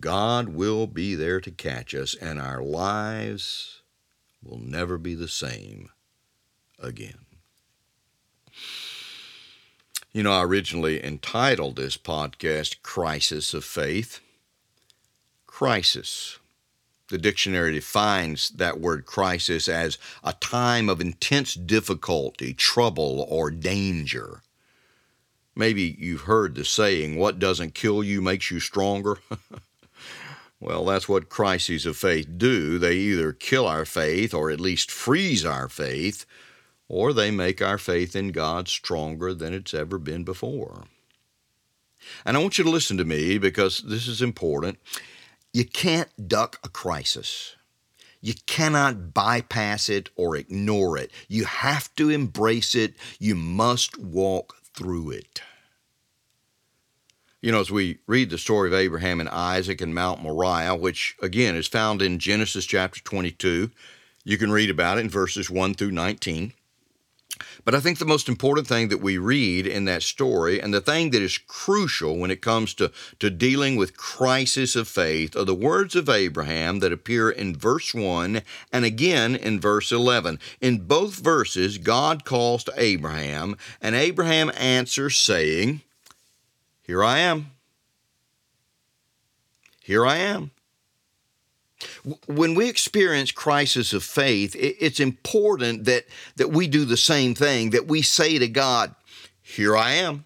God 0.00 0.48
will 0.48 0.87
be 0.87 1.14
there 1.14 1.40
to 1.40 1.50
catch 1.50 1.94
us, 1.94 2.14
and 2.14 2.40
our 2.40 2.62
lives 2.62 3.82
will 4.42 4.58
never 4.58 4.98
be 4.98 5.14
the 5.14 5.28
same 5.28 5.90
again. 6.78 7.26
You 10.12 10.22
know, 10.22 10.32
I 10.32 10.42
originally 10.42 11.02
entitled 11.04 11.76
this 11.76 11.96
podcast 11.96 12.82
Crisis 12.82 13.54
of 13.54 13.64
Faith. 13.64 14.20
Crisis. 15.46 16.38
The 17.12 17.18
dictionary 17.18 17.75
defines 17.75 18.48
that 18.57 18.81
word 18.81 19.05
crisis 19.05 19.68
as 19.68 19.98
a 20.25 20.33
time 20.33 20.88
of 20.88 20.98
intense 20.98 21.53
difficulty, 21.53 22.55
trouble, 22.55 23.27
or 23.29 23.51
danger. 23.51 24.40
Maybe 25.55 25.94
you've 25.98 26.22
heard 26.22 26.55
the 26.55 26.64
saying, 26.64 27.18
what 27.18 27.38
doesn't 27.38 27.75
kill 27.75 28.03
you 28.03 28.22
makes 28.22 28.51
you 28.51 28.61
stronger. 28.61 29.18
well, 30.59 30.87
that's 30.87 31.07
what 31.07 31.29
crises 31.29 31.85
of 31.85 31.98
faith 31.98 32.38
do. 32.38 32.79
They 32.79 32.94
either 32.94 33.35
kill 33.35 33.66
our 33.66 33.85
faith 33.85 34.33
or 34.33 34.51
at 34.51 34.59
least 34.59 34.90
freeze 34.90 35.44
our 35.44 35.68
faith 35.68 36.25
or 36.88 37.12
they 37.12 37.31
make 37.31 37.61
our 37.61 37.77
faith 37.77 38.16
in 38.16 38.29
God 38.29 38.68
stronger 38.68 39.35
than 39.35 39.53
it's 39.53 39.75
ever 39.75 39.98
been 39.98 40.25
before. 40.25 40.85
And 42.25 42.38
I 42.38 42.40
want 42.40 42.57
you 42.57 42.64
to 42.64 42.70
listen 42.70 42.96
to 42.96 43.05
me 43.05 43.37
because 43.37 43.81
this 43.83 44.09
is 44.09 44.22
important. 44.22 44.79
You 45.52 45.64
can't 45.64 46.28
duck 46.28 46.58
a 46.64 46.68
crisis. 46.68 47.56
You 48.22 48.34
cannot 48.46 49.12
bypass 49.12 49.88
it 49.88 50.08
or 50.16 50.36
ignore 50.36 50.96
it. 50.96 51.10
You 51.28 51.44
have 51.44 51.94
to 51.96 52.08
embrace 52.08 52.74
it. 52.74 52.94
You 53.18 53.34
must 53.34 53.98
walk 53.98 54.56
through 54.74 55.10
it. 55.10 55.42
You 57.42 57.50
know, 57.50 57.60
as 57.60 57.72
we 57.72 57.98
read 58.06 58.30
the 58.30 58.38
story 58.38 58.68
of 58.68 58.74
Abraham 58.74 59.18
and 59.18 59.28
Isaac 59.28 59.80
and 59.80 59.92
Mount 59.92 60.22
Moriah, 60.22 60.76
which 60.76 61.16
again 61.20 61.56
is 61.56 61.66
found 61.66 62.00
in 62.00 62.20
Genesis 62.20 62.64
chapter 62.64 63.02
22, 63.02 63.70
you 64.24 64.38
can 64.38 64.52
read 64.52 64.70
about 64.70 64.98
it 64.98 65.00
in 65.00 65.10
verses 65.10 65.50
1 65.50 65.74
through 65.74 65.90
19. 65.90 66.52
But 67.64 67.77
I 67.77 67.81
think 67.81 67.98
the 67.98 68.05
most 68.05 68.29
important 68.29 68.66
thing 68.66 68.88
that 68.88 69.01
we 69.01 69.18
read 69.18 69.66
in 69.66 69.85
that 69.85 70.03
story, 70.03 70.61
and 70.61 70.75
the 70.75 70.81
thing 70.81 71.11
that 71.11 71.22
is 71.22 71.38
crucial 71.38 72.18
when 72.18 72.31
it 72.31 72.42
comes 72.42 72.75
to, 72.75 72.90
to 73.20 73.31
dealing 73.31 73.77
with 73.77 73.96
crisis 73.96 74.75
of 74.75 74.88
faith, 74.88 75.37
are 75.37 75.44
the 75.44 75.55
words 75.55 75.94
of 75.94 76.09
Abraham 76.09 76.81
that 76.81 76.92
appear 76.92 77.31
in 77.31 77.55
verse 77.55 77.94
1 77.94 78.42
and 78.72 78.85
again 78.85 79.37
in 79.37 79.61
verse 79.61 79.92
11. 79.92 80.40
In 80.61 80.79
both 80.87 81.14
verses, 81.14 81.79
God 81.79 82.25
calls 82.25 82.64
to 82.64 82.72
Abraham, 82.77 83.57
and 83.81 83.94
Abraham 83.94 84.51
answers, 84.57 85.16
saying, 85.16 85.83
Here 86.83 87.05
I 87.05 87.18
am. 87.18 87.53
Here 89.85 90.05
I 90.05 90.16
am. 90.16 90.51
When 92.27 92.55
we 92.55 92.68
experience 92.68 93.33
crisis 93.33 93.92
of 93.92 94.05
faith, 94.05 94.55
it's 94.59 95.01
important 95.01 95.85
that, 95.85 96.05
that 96.37 96.51
we 96.51 96.68
do 96.68 96.85
the 96.85 96.97
same 96.97 97.35
thing, 97.35 97.71
that 97.71 97.87
we 97.87 98.03
say 98.03 98.38
to 98.38 98.49
God, 98.49 98.95
Here 99.42 99.77
I 99.77 99.92
am. 99.92 100.25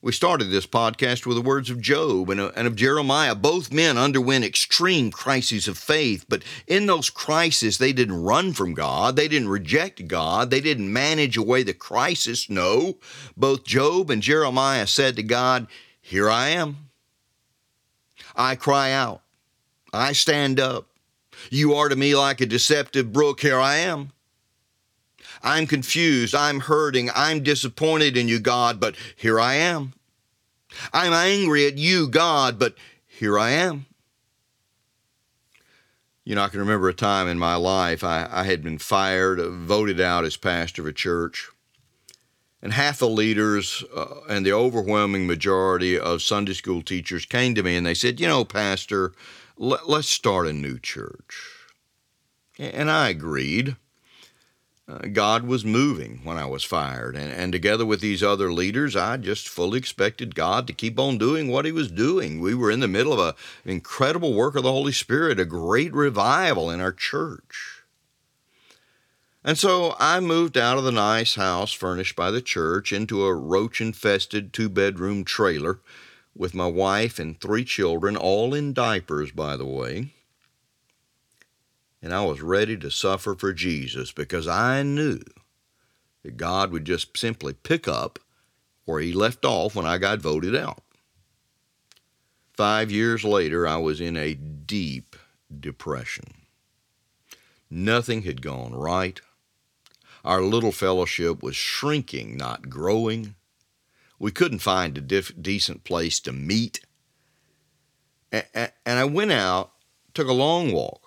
We 0.00 0.12
started 0.12 0.44
this 0.44 0.66
podcast 0.66 1.26
with 1.26 1.36
the 1.36 1.42
words 1.42 1.70
of 1.70 1.80
Job 1.80 2.30
uh, 2.30 2.52
and, 2.54 2.68
of 2.68 2.76
Jeremiah. 2.76 3.34
Both 3.34 3.72
men 3.72 3.98
underwent 3.98 4.44
extreme 4.44 5.10
crises 5.10 5.66
of 5.66 5.76
faith, 5.76 6.24
but 6.28 6.44
in 6.68 6.86
those 6.86 7.10
crises, 7.10 7.78
they 7.78 7.92
didn't 7.92 8.22
run 8.22 8.52
from 8.52 8.74
God. 8.74 9.16
They 9.16 9.26
didn't 9.26 9.48
reject 9.48 10.06
God. 10.06 10.50
They 10.50 10.60
didn't 10.60 10.92
manage 10.92 11.36
away 11.36 11.64
the 11.64 11.74
crisis. 11.74 12.48
No, 12.48 12.98
both 13.36 13.64
Job 13.64 14.08
and 14.08 14.22
Jeremiah 14.22 14.86
said 14.86 15.16
to 15.16 15.22
God, 15.24 15.66
Here 16.00 16.30
I 16.30 16.50
am. 16.50 16.90
I 18.36 18.54
cry 18.54 18.92
out. 18.92 19.22
I 19.92 20.12
stand 20.12 20.60
up. 20.60 20.88
You 21.50 21.74
are 21.74 21.88
to 21.88 21.96
me 21.96 22.14
like 22.14 22.40
a 22.40 22.46
deceptive 22.46 23.12
brook. 23.12 23.40
Here 23.40 23.58
I 23.58 23.76
am. 23.76 24.12
I'm 25.42 25.66
confused. 25.66 26.34
I'm 26.34 26.60
hurting. 26.60 27.10
I'm 27.14 27.42
disappointed 27.42 28.16
in 28.16 28.28
you, 28.28 28.40
God, 28.40 28.80
but 28.80 28.96
here 29.16 29.38
I 29.38 29.54
am. 29.54 29.94
I'm 30.92 31.12
angry 31.12 31.66
at 31.66 31.78
you, 31.78 32.08
God, 32.08 32.58
but 32.58 32.74
here 33.06 33.38
I 33.38 33.50
am. 33.50 33.86
You 36.24 36.34
know, 36.34 36.42
I 36.42 36.48
can 36.48 36.60
remember 36.60 36.88
a 36.88 36.94
time 36.94 37.26
in 37.26 37.38
my 37.38 37.54
life 37.54 38.04
I, 38.04 38.28
I 38.30 38.44
had 38.44 38.62
been 38.62 38.78
fired, 38.78 39.40
voted 39.40 39.98
out 39.98 40.24
as 40.24 40.36
pastor 40.36 40.82
of 40.82 40.88
a 40.88 40.92
church. 40.92 41.48
And 42.60 42.72
half 42.72 42.98
the 42.98 43.08
leaders 43.08 43.84
uh, 43.96 44.20
and 44.28 44.44
the 44.44 44.52
overwhelming 44.52 45.26
majority 45.26 45.98
of 45.98 46.20
Sunday 46.20 46.52
school 46.52 46.82
teachers 46.82 47.24
came 47.24 47.54
to 47.54 47.62
me 47.62 47.76
and 47.76 47.86
they 47.86 47.94
said, 47.94 48.20
You 48.20 48.26
know, 48.26 48.44
Pastor, 48.44 49.12
let, 49.58 49.88
us 49.88 50.08
start 50.08 50.46
a 50.46 50.52
new 50.52 50.78
church. 50.78 51.66
And 52.58 52.90
I 52.90 53.08
agreed. 53.08 53.76
Uh, 54.88 55.00
God 55.12 55.42
was 55.46 55.66
moving 55.66 56.20
when 56.24 56.38
I 56.38 56.46
was 56.46 56.64
fired, 56.64 57.14
and, 57.14 57.30
and 57.30 57.52
together 57.52 57.84
with 57.84 58.00
these 58.00 58.22
other 58.22 58.50
leaders, 58.50 58.96
I 58.96 59.18
just 59.18 59.46
fully 59.46 59.78
expected 59.78 60.34
God 60.34 60.66
to 60.66 60.72
keep 60.72 60.98
on 60.98 61.18
doing 61.18 61.48
what 61.48 61.66
He 61.66 61.72
was 61.72 61.90
doing. 61.90 62.40
We 62.40 62.54
were 62.54 62.70
in 62.70 62.80
the 62.80 62.88
middle 62.88 63.12
of 63.12 63.18
an 63.18 63.34
incredible 63.70 64.32
work 64.32 64.56
of 64.56 64.62
the 64.62 64.72
Holy 64.72 64.92
Spirit, 64.92 65.38
a 65.38 65.44
great 65.44 65.92
revival 65.92 66.70
in 66.70 66.80
our 66.80 66.92
church. 66.92 67.82
And 69.44 69.58
so 69.58 69.94
I 69.98 70.20
moved 70.20 70.56
out 70.56 70.78
of 70.78 70.84
the 70.84 70.92
nice 70.92 71.34
house 71.34 71.72
furnished 71.72 72.16
by 72.16 72.30
the 72.30 72.42
church 72.42 72.92
into 72.92 73.24
a 73.24 73.34
roach 73.34 73.80
infested 73.80 74.52
two 74.52 74.70
bedroom 74.70 75.22
trailer 75.24 75.80
with 76.38 76.54
my 76.54 76.66
wife 76.66 77.18
and 77.18 77.38
three 77.40 77.64
children, 77.64 78.16
all 78.16 78.54
in 78.54 78.72
diapers, 78.72 79.32
by 79.32 79.56
the 79.56 79.66
way. 79.66 80.14
And 82.00 82.14
I 82.14 82.24
was 82.24 82.40
ready 82.40 82.76
to 82.76 82.90
suffer 82.90 83.34
for 83.34 83.52
Jesus 83.52 84.12
because 84.12 84.46
I 84.46 84.84
knew 84.84 85.18
that 86.22 86.36
God 86.36 86.70
would 86.70 86.84
just 86.84 87.16
simply 87.18 87.52
pick 87.52 87.88
up 87.88 88.20
where 88.84 89.00
He 89.00 89.12
left 89.12 89.44
off 89.44 89.74
when 89.74 89.84
I 89.84 89.98
got 89.98 90.20
voted 90.20 90.54
out. 90.54 90.82
Five 92.52 92.90
years 92.90 93.24
later, 93.24 93.66
I 93.66 93.76
was 93.76 94.00
in 94.00 94.16
a 94.16 94.34
deep 94.34 95.16
depression. 95.60 96.34
Nothing 97.70 98.22
had 98.22 98.42
gone 98.42 98.74
right. 98.74 99.20
Our 100.24 100.42
little 100.42 100.72
fellowship 100.72 101.42
was 101.42 101.56
shrinking, 101.56 102.36
not 102.36 102.68
growing. 102.68 103.34
We 104.18 104.30
couldn't 104.30 104.58
find 104.60 104.98
a 104.98 105.00
decent 105.00 105.84
place 105.84 106.20
to 106.20 106.32
meet. 106.32 106.80
And, 108.32 108.44
and 108.54 108.98
I 108.98 109.04
went 109.04 109.32
out, 109.32 109.72
took 110.12 110.28
a 110.28 110.32
long 110.32 110.72
walk, 110.72 111.02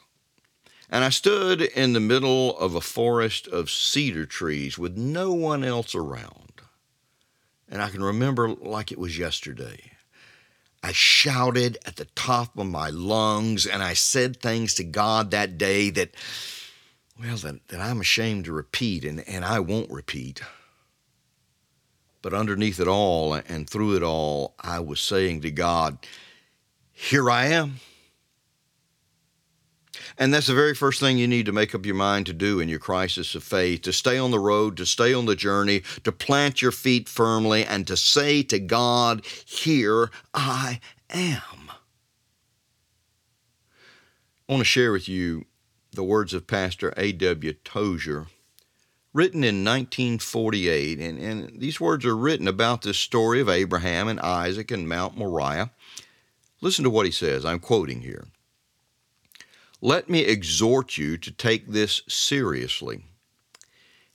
and 0.90 1.04
I 1.04 1.10
stood 1.10 1.62
in 1.62 1.94
the 1.94 2.00
middle 2.00 2.58
of 2.58 2.76
a 2.76 2.82
forest 2.82 3.48
of 3.48 3.70
cedar 3.70 4.26
trees 4.26 4.78
with 4.78 4.98
no 4.98 5.32
one 5.32 5.64
else 5.64 5.96
around. 5.96 6.62
And 7.70 7.82
I 7.82 7.90
can 7.90 8.04
remember 8.04 8.50
like 8.50 8.92
it 8.92 9.00
was 9.00 9.18
yesterday. 9.18 9.92
I 10.84 10.92
shouted 10.92 11.78
at 11.86 11.96
the 11.96 12.06
top 12.16 12.58
of 12.58 12.68
my 12.68 12.90
lungs 12.90 13.66
and 13.66 13.84
I 13.84 13.94
said 13.94 14.42
things 14.42 14.74
to 14.76 14.84
God 14.84 15.32
that 15.32 15.58
day 15.58 15.90
that, 15.92 16.16
well, 17.18 17.38
that, 17.38 17.68
that 17.70 17.80
I'm 17.80 18.02
ashamed 18.02 18.46
to 18.46 18.52
repeat 18.52 19.06
and, 19.06 19.26
and 19.28 19.46
I 19.46 19.60
won't 19.60 19.92
repeat. 19.92 20.42
But 22.22 22.34
underneath 22.34 22.80
it 22.80 22.88
all 22.88 23.34
and 23.34 23.70
through 23.70 23.96
it 23.96 24.04
all, 24.04 24.56
I 24.60 24.80
was 24.80 25.02
saying 25.02 25.42
to 25.42 25.52
God, 25.52 25.98
Here 26.92 27.30
I 27.30 27.48
am. 27.48 27.80
And 30.18 30.34
that's 30.34 30.48
the 30.48 30.54
very 30.54 30.76
first 30.76 31.00
thing 31.00 31.18
you 31.18 31.28
need 31.28 31.46
to 31.48 31.52
make 31.52 31.74
up 31.74 31.86
your 31.86 31.96
mind 31.96 32.26
to 32.28 32.34
do 32.34 32.60
in 32.60 32.70
your 32.70 32.80
crisis 32.80 33.34
of 33.36 33.44
faith 33.44 33.82
to 33.84 33.94
stay 33.94 34.18
on 34.18 34.32
the 34.32 34.40
road, 34.40 34.78
to 34.78 34.86
stay 34.86 35.14
on 35.14 35.26
the 35.26 35.36
journey, 35.36 35.82
to 36.04 36.12
plant 36.12 36.62
your 36.62 36.72
feet 36.72 37.10
firmly, 37.10 37.66
and 37.66 37.88
to 37.88 37.98
say 37.98 38.44
to 38.44 38.60
God, 38.60 39.26
Here 39.46 40.10
I 40.34 40.80
am. 41.10 41.72
I 44.48 44.54
want 44.54 44.62
to 44.62 44.66
share 44.66 44.92
with 44.92 45.08
you 45.08 45.46
the 45.94 46.04
words 46.04 46.34
of 46.34 46.48
Pastor 46.48 46.94
A.W. 46.98 47.54
Tozer, 47.64 48.28
written 49.14 49.44
in 49.44 49.64
1948. 49.64 51.00
And, 51.00 51.20
and 51.20 51.60
these 51.60 51.80
words 51.80 52.06
are 52.06 52.16
written 52.16 52.48
about 52.48 52.82
this 52.82 52.98
story 52.98 53.42
of 53.42 53.50
Abraham 53.50 54.08
and 54.08 54.20
Isaac 54.20 54.72
and 54.72 54.88
Mount 54.88 55.18
Moriah. 55.18 55.72
Listen 56.62 56.84
to 56.84 56.90
what 56.90 57.06
he 57.06 57.12
says. 57.12 57.44
I'm 57.44 57.60
quoting 57.60 58.02
here. 58.02 58.28
Let 59.82 60.10
me 60.10 60.20
exhort 60.20 60.98
you 60.98 61.18
to 61.18 61.32
take 61.32 61.68
this 61.68 62.02
seriously. 62.08 63.04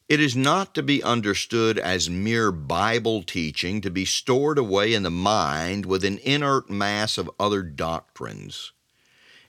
It 0.09 0.21
is 0.21 0.37
not 0.37 0.73
to 0.77 0.85
be 0.85 1.03
understood 1.03 1.79
as 1.79 2.09
mere 2.09 2.53
Bible 2.53 3.25
teaching 3.25 3.81
to 3.81 3.91
be 3.91 4.05
stored 4.05 4.57
away 4.57 4.95
in 4.95 5.03
the 5.03 5.11
mind 5.11 5.85
with 5.85 6.05
an 6.05 6.19
inert 6.19 6.71
mass 6.71 7.19
of 7.19 7.29
other 7.41 7.63
doctrines. 7.65 8.73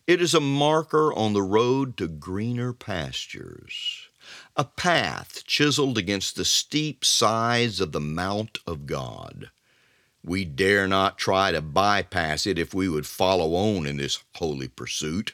It 0.07 0.21
is 0.21 0.33
a 0.33 0.39
marker 0.39 1.13
on 1.13 1.33
the 1.33 1.43
road 1.43 1.97
to 1.97 2.07
greener 2.07 2.73
pastures, 2.73 4.07
a 4.55 4.63
path 4.63 5.45
chiseled 5.45 5.97
against 5.97 6.35
the 6.35 6.45
steep 6.45 7.03
sides 7.03 7.79
of 7.81 7.91
the 7.91 7.99
Mount 7.99 8.57
of 8.65 8.85
God. 8.87 9.51
We 10.23 10.45
dare 10.45 10.87
not 10.87 11.17
try 11.17 11.51
to 11.51 11.61
bypass 11.61 12.47
it 12.47 12.57
if 12.57 12.73
we 12.73 12.89
would 12.89 13.05
follow 13.05 13.53
on 13.53 13.85
in 13.85 13.97
this 13.97 14.23
holy 14.35 14.67
pursuit 14.67 15.33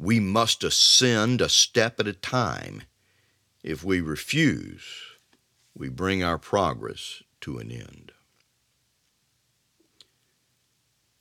we 0.00 0.18
must 0.18 0.64
ascend 0.64 1.42
a 1.42 1.48
step 1.48 2.00
at 2.00 2.06
a 2.06 2.14
time. 2.14 2.82
If 3.62 3.84
we 3.84 4.00
refuse, 4.00 4.82
we 5.74 5.90
bring 5.90 6.24
our 6.24 6.38
progress 6.38 7.22
to 7.42 7.58
an 7.58 7.70
end. 7.70 8.12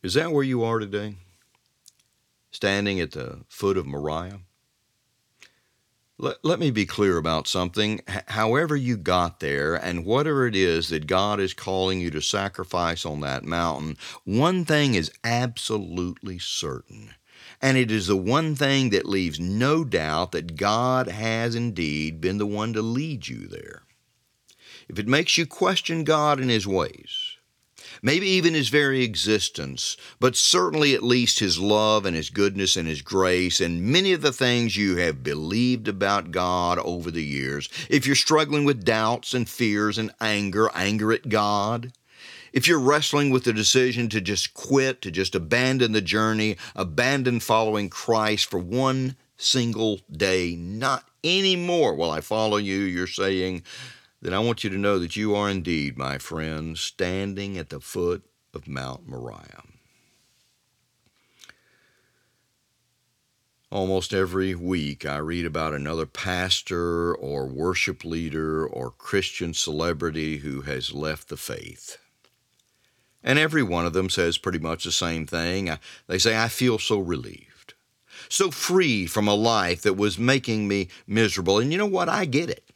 Is 0.01 0.13
that 0.13 0.31
where 0.31 0.45
you 0.45 0.63
are 0.63 0.79
today? 0.79 1.15
Standing 2.51 2.99
at 2.99 3.11
the 3.11 3.41
foot 3.47 3.77
of 3.77 3.85
Moriah? 3.85 4.41
Let, 6.17 6.37
let 6.43 6.59
me 6.59 6.69
be 6.71 6.85
clear 6.85 7.17
about 7.17 7.47
something. 7.47 8.01
H- 8.09 8.23
however, 8.27 8.75
you 8.75 8.97
got 8.97 9.39
there, 9.39 9.75
and 9.75 10.05
whatever 10.05 10.47
it 10.47 10.55
is 10.55 10.89
that 10.89 11.07
God 11.07 11.39
is 11.39 11.53
calling 11.53 12.01
you 12.01 12.11
to 12.11 12.21
sacrifice 12.21 13.05
on 13.05 13.21
that 13.21 13.45
mountain, 13.45 13.97
one 14.25 14.65
thing 14.65 14.95
is 14.95 15.11
absolutely 15.23 16.39
certain 16.39 17.11
and 17.61 17.77
it 17.77 17.91
is 17.91 18.07
the 18.07 18.17
one 18.17 18.55
thing 18.55 18.89
that 18.89 19.05
leaves 19.05 19.39
no 19.39 19.83
doubt 19.83 20.31
that 20.31 20.55
God 20.55 21.07
has 21.07 21.55
indeed 21.55 22.21
been 22.21 22.37
the 22.37 22.45
one 22.45 22.73
to 22.73 22.81
lead 22.81 23.27
you 23.27 23.47
there. 23.47 23.83
If 24.87 24.97
it 24.97 25.07
makes 25.07 25.37
you 25.37 25.45
question 25.45 26.03
God 26.03 26.39
and 26.39 26.49
His 26.49 26.65
ways, 26.65 27.28
maybe 28.01 28.27
even 28.27 28.53
His 28.53 28.69
very 28.69 29.03
existence, 29.03 29.97
but 30.19 30.35
certainly 30.35 30.93
at 30.93 31.03
least 31.03 31.39
His 31.39 31.59
love 31.59 32.05
and 32.05 32.15
His 32.15 32.29
goodness 32.29 32.75
and 32.75 32.87
His 32.87 33.01
grace 33.01 33.59
and 33.59 33.81
many 33.81 34.13
of 34.13 34.21
the 34.21 34.33
things 34.33 34.77
you 34.77 34.97
have 34.97 35.23
believed 35.23 35.87
about 35.87 36.31
God 36.31 36.79
over 36.79 37.11
the 37.11 37.23
years, 37.23 37.69
if 37.89 38.05
you're 38.05 38.15
struggling 38.15 38.65
with 38.65 38.85
doubts 38.85 39.33
and 39.33 39.47
fears 39.47 39.97
and 39.97 40.11
anger, 40.21 40.69
anger 40.73 41.11
at 41.11 41.29
God, 41.29 41.91
if 42.51 42.67
you're 42.67 42.79
wrestling 42.79 43.29
with 43.29 43.43
the 43.43 43.53
decision 43.53 44.09
to 44.09 44.21
just 44.21 44.53
quit, 44.53 45.01
to 45.03 45.11
just 45.11 45.35
abandon 45.35 45.91
the 45.91 46.01
journey, 46.01 46.57
abandon 46.75 47.39
following 47.39 47.89
Christ 47.89 48.49
for 48.49 48.59
one 48.59 49.15
single 49.37 49.99
day, 50.11 50.55
not 50.55 51.05
anymore 51.23 51.95
will 51.95 52.11
I 52.11 52.21
follow 52.21 52.57
you, 52.57 52.79
you're 52.79 53.07
saying, 53.07 53.63
then 54.21 54.33
I 54.33 54.39
want 54.39 54.63
you 54.63 54.69
to 54.69 54.77
know 54.77 54.99
that 54.99 55.15
you 55.15 55.35
are 55.35 55.49
indeed, 55.49 55.97
my 55.97 56.17
friend, 56.17 56.77
standing 56.77 57.57
at 57.57 57.69
the 57.69 57.79
foot 57.79 58.23
of 58.53 58.67
Mount 58.67 59.07
Moriah. 59.07 59.63
Almost 63.71 64.13
every 64.13 64.55
week, 64.55 65.05
I 65.05 65.17
read 65.17 65.45
about 65.45 65.75
another 65.75 66.07
pastor 66.07 67.13
or 67.13 67.45
worship 67.45 68.03
leader 68.03 68.65
or 68.65 68.89
Christian 68.89 69.53
celebrity 69.53 70.37
who 70.37 70.61
has 70.61 70.91
left 70.91 71.29
the 71.29 71.37
faith. 71.37 71.97
And 73.23 73.37
every 73.37 73.61
one 73.61 73.85
of 73.85 73.93
them 73.93 74.09
says 74.09 74.39
pretty 74.39 74.59
much 74.59 74.85
the 74.85 74.91
same 74.91 75.27
thing. 75.27 75.77
They 76.07 76.17
say, 76.17 76.35
I 76.35 76.47
feel 76.47 76.79
so 76.79 76.97
relieved, 76.97 77.75
so 78.27 78.49
free 78.49 79.05
from 79.05 79.27
a 79.27 79.35
life 79.35 79.83
that 79.83 79.97
was 79.97 80.17
making 80.17 80.67
me 80.67 80.87
miserable. 81.05 81.59
And 81.59 81.71
you 81.71 81.77
know 81.77 81.85
what? 81.85 82.09
I 82.09 82.25
get 82.25 82.49
it. 82.49 82.68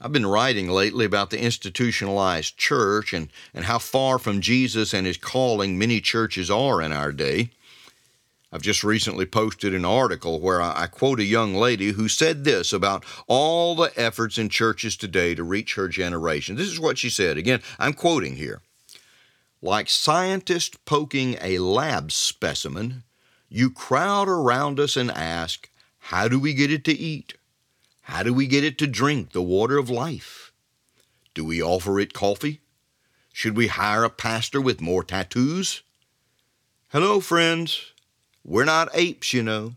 I've 0.00 0.12
been 0.12 0.26
writing 0.26 0.70
lately 0.70 1.04
about 1.04 1.28
the 1.28 1.42
institutionalized 1.42 2.56
church 2.56 3.12
and, 3.12 3.28
and 3.52 3.66
how 3.66 3.78
far 3.78 4.18
from 4.18 4.40
Jesus 4.40 4.94
and 4.94 5.06
his 5.06 5.18
calling 5.18 5.78
many 5.78 6.00
churches 6.00 6.50
are 6.50 6.80
in 6.80 6.90
our 6.90 7.12
day. 7.12 7.50
I've 8.50 8.62
just 8.62 8.82
recently 8.82 9.26
posted 9.26 9.74
an 9.74 9.84
article 9.84 10.40
where 10.40 10.62
I, 10.62 10.84
I 10.84 10.86
quote 10.86 11.20
a 11.20 11.24
young 11.24 11.54
lady 11.54 11.92
who 11.92 12.08
said 12.08 12.44
this 12.44 12.72
about 12.72 13.04
all 13.28 13.74
the 13.74 13.92
efforts 13.94 14.38
in 14.38 14.48
churches 14.48 14.96
today 14.96 15.34
to 15.34 15.44
reach 15.44 15.74
her 15.74 15.86
generation. 15.86 16.56
This 16.56 16.68
is 16.68 16.80
what 16.80 16.96
she 16.96 17.10
said. 17.10 17.36
Again, 17.36 17.60
I'm 17.78 17.92
quoting 17.92 18.36
here. 18.36 18.62
Like 19.62 19.90
scientists 19.90 20.78
poking 20.86 21.36
a 21.42 21.58
lab 21.58 22.10
specimen, 22.10 23.02
you 23.50 23.70
crowd 23.70 24.28
around 24.28 24.80
us 24.80 24.96
and 24.96 25.10
ask, 25.10 25.68
How 25.98 26.26
do 26.26 26.40
we 26.40 26.54
get 26.54 26.72
it 26.72 26.84
to 26.84 26.98
eat? 26.98 27.34
How 28.10 28.24
do 28.24 28.34
we 28.34 28.48
get 28.48 28.64
it 28.64 28.76
to 28.78 28.88
drink 28.88 29.30
the 29.30 29.40
water 29.40 29.78
of 29.78 29.88
life? 29.88 30.50
Do 31.32 31.44
we 31.44 31.62
offer 31.62 32.00
it 32.00 32.12
coffee? 32.12 32.60
Should 33.32 33.56
we 33.56 33.68
hire 33.68 34.02
a 34.02 34.10
pastor 34.10 34.60
with 34.60 34.80
more 34.80 35.04
tattoos? 35.04 35.82
Hello, 36.88 37.20
friends. 37.20 37.92
We're 38.44 38.64
not 38.64 38.88
apes, 38.94 39.32
you 39.32 39.44
know. 39.44 39.74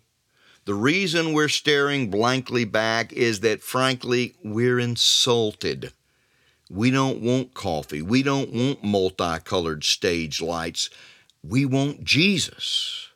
The 0.65 0.74
reason 0.74 1.34
we're 1.34 1.48
staring 1.48 2.10
blankly 2.10 2.65
back 2.65 3.13
is 3.13 3.41
that, 3.41 3.62
frankly, 3.62 4.34
we're 4.43 4.80
insulted. 4.80 5.93
We 6.72 6.89
don't 6.89 7.22
want 7.22 7.54
coffee. 7.54 8.02
We 8.02 8.24
don't 8.24 8.52
want 8.52 8.84
multicolored 8.84 9.84
stage 9.84 10.41
lights. 10.41 10.89
We 11.43 11.65
want 11.65 12.04
Jesus. 12.04 13.10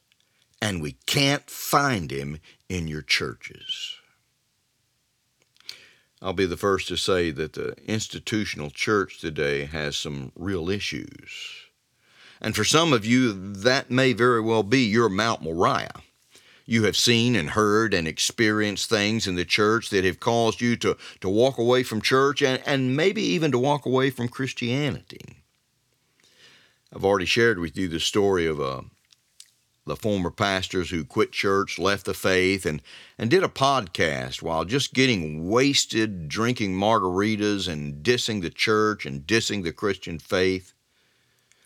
And 0.61 0.79
we 0.79 0.91
can't 1.07 1.49
find 1.49 2.11
him 2.11 2.37
in 2.69 2.87
your 2.87 3.01
churches. 3.01 3.96
I'll 6.21 6.33
be 6.33 6.45
the 6.45 6.57
first 6.57 6.87
to 6.87 6.97
say 6.97 7.31
that 7.31 7.53
the 7.53 7.75
institutional 7.85 8.71
church 8.71 9.19
today 9.19 9.65
has 9.65 9.97
some 9.97 10.31
real 10.35 10.69
issues. 10.69 11.67
And 12.41 12.55
for 12.55 12.63
some 12.63 12.91
of 12.93 13.05
you, 13.05 13.33
that 13.33 13.91
may 13.91 14.13
very 14.13 14.41
well 14.41 14.63
be 14.63 14.81
your 14.81 15.09
Mount 15.09 15.41
Moriah. 15.41 16.01
You 16.65 16.83
have 16.83 16.97
seen 16.97 17.35
and 17.35 17.51
heard 17.51 17.93
and 17.93 18.07
experienced 18.07 18.89
things 18.89 19.25
in 19.25 19.35
the 19.35 19.45
church 19.45 19.89
that 19.91 20.03
have 20.03 20.19
caused 20.19 20.59
you 20.59 20.75
to, 20.77 20.97
to 21.21 21.29
walk 21.29 21.57
away 21.57 21.83
from 21.83 22.01
church 22.01 22.41
and, 22.41 22.61
and 22.65 22.95
maybe 22.95 23.21
even 23.21 23.51
to 23.51 23.59
walk 23.59 23.85
away 23.85 24.09
from 24.09 24.27
Christianity. 24.27 25.43
I've 26.93 27.05
already 27.05 27.25
shared 27.25 27.59
with 27.59 27.77
you 27.77 27.87
the 27.87 27.99
story 27.99 28.45
of 28.45 28.59
uh, 28.59 28.81
the 29.87 29.95
former 29.95 30.29
pastors 30.29 30.89
who 30.89 31.03
quit 31.03 31.31
church, 31.31 31.79
left 31.79 32.05
the 32.05 32.13
faith, 32.13 32.65
and, 32.65 32.81
and 33.17 33.29
did 33.29 33.43
a 33.43 33.47
podcast 33.47 34.41
while 34.41 34.65
just 34.65 34.93
getting 34.93 35.49
wasted, 35.49 36.27
drinking 36.27 36.73
margaritas, 36.73 37.67
and 37.67 38.03
dissing 38.03 38.41
the 38.41 38.49
church 38.49 39.05
and 39.05 39.25
dissing 39.25 39.63
the 39.63 39.73
Christian 39.73 40.19
faith. 40.19 40.73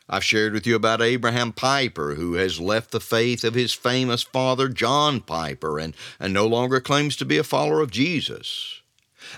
I've 0.10 0.24
shared 0.26 0.54
with 0.54 0.68
you 0.68 0.76
about 0.76 1.02
Abraham 1.02 1.54
Piper, 1.54 2.16
who 2.16 2.34
has 2.34 2.60
left 2.60 2.92
the 2.92 3.00
faith 3.00 3.44
of 3.44 3.54
his 3.54 3.74
famous 3.74 4.24
father, 4.24 4.68
John 4.68 5.22
Piper, 5.22 5.80
and, 5.80 5.96
and 6.20 6.34
no 6.34 6.48
longer 6.48 6.82
claims 6.82 7.16
to 7.18 7.26
be 7.26 7.38
a 7.38 7.44
follower 7.44 7.80
of 7.80 7.92
Jesus. 7.92 8.82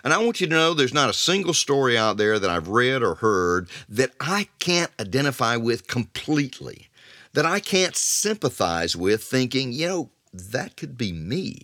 And 0.03 0.13
I 0.13 0.17
want 0.17 0.41
you 0.41 0.47
to 0.47 0.53
know 0.53 0.73
there's 0.73 0.93
not 0.93 1.09
a 1.09 1.13
single 1.13 1.53
story 1.53 1.97
out 1.97 2.17
there 2.17 2.39
that 2.39 2.49
I've 2.49 2.69
read 2.69 3.03
or 3.03 3.15
heard 3.15 3.69
that 3.89 4.11
I 4.19 4.47
can't 4.59 4.91
identify 4.99 5.57
with 5.57 5.87
completely, 5.87 6.89
that 7.33 7.45
I 7.45 7.59
can't 7.59 7.95
sympathize 7.95 8.95
with, 8.95 9.23
thinking, 9.23 9.73
you 9.73 9.87
know, 9.87 10.09
that 10.33 10.77
could 10.77 10.97
be 10.97 11.11
me. 11.11 11.63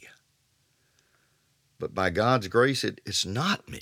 But 1.79 1.95
by 1.95 2.09
God's 2.09 2.47
grace, 2.47 2.83
it, 2.83 3.01
it's 3.05 3.25
not 3.25 3.69
me. 3.69 3.81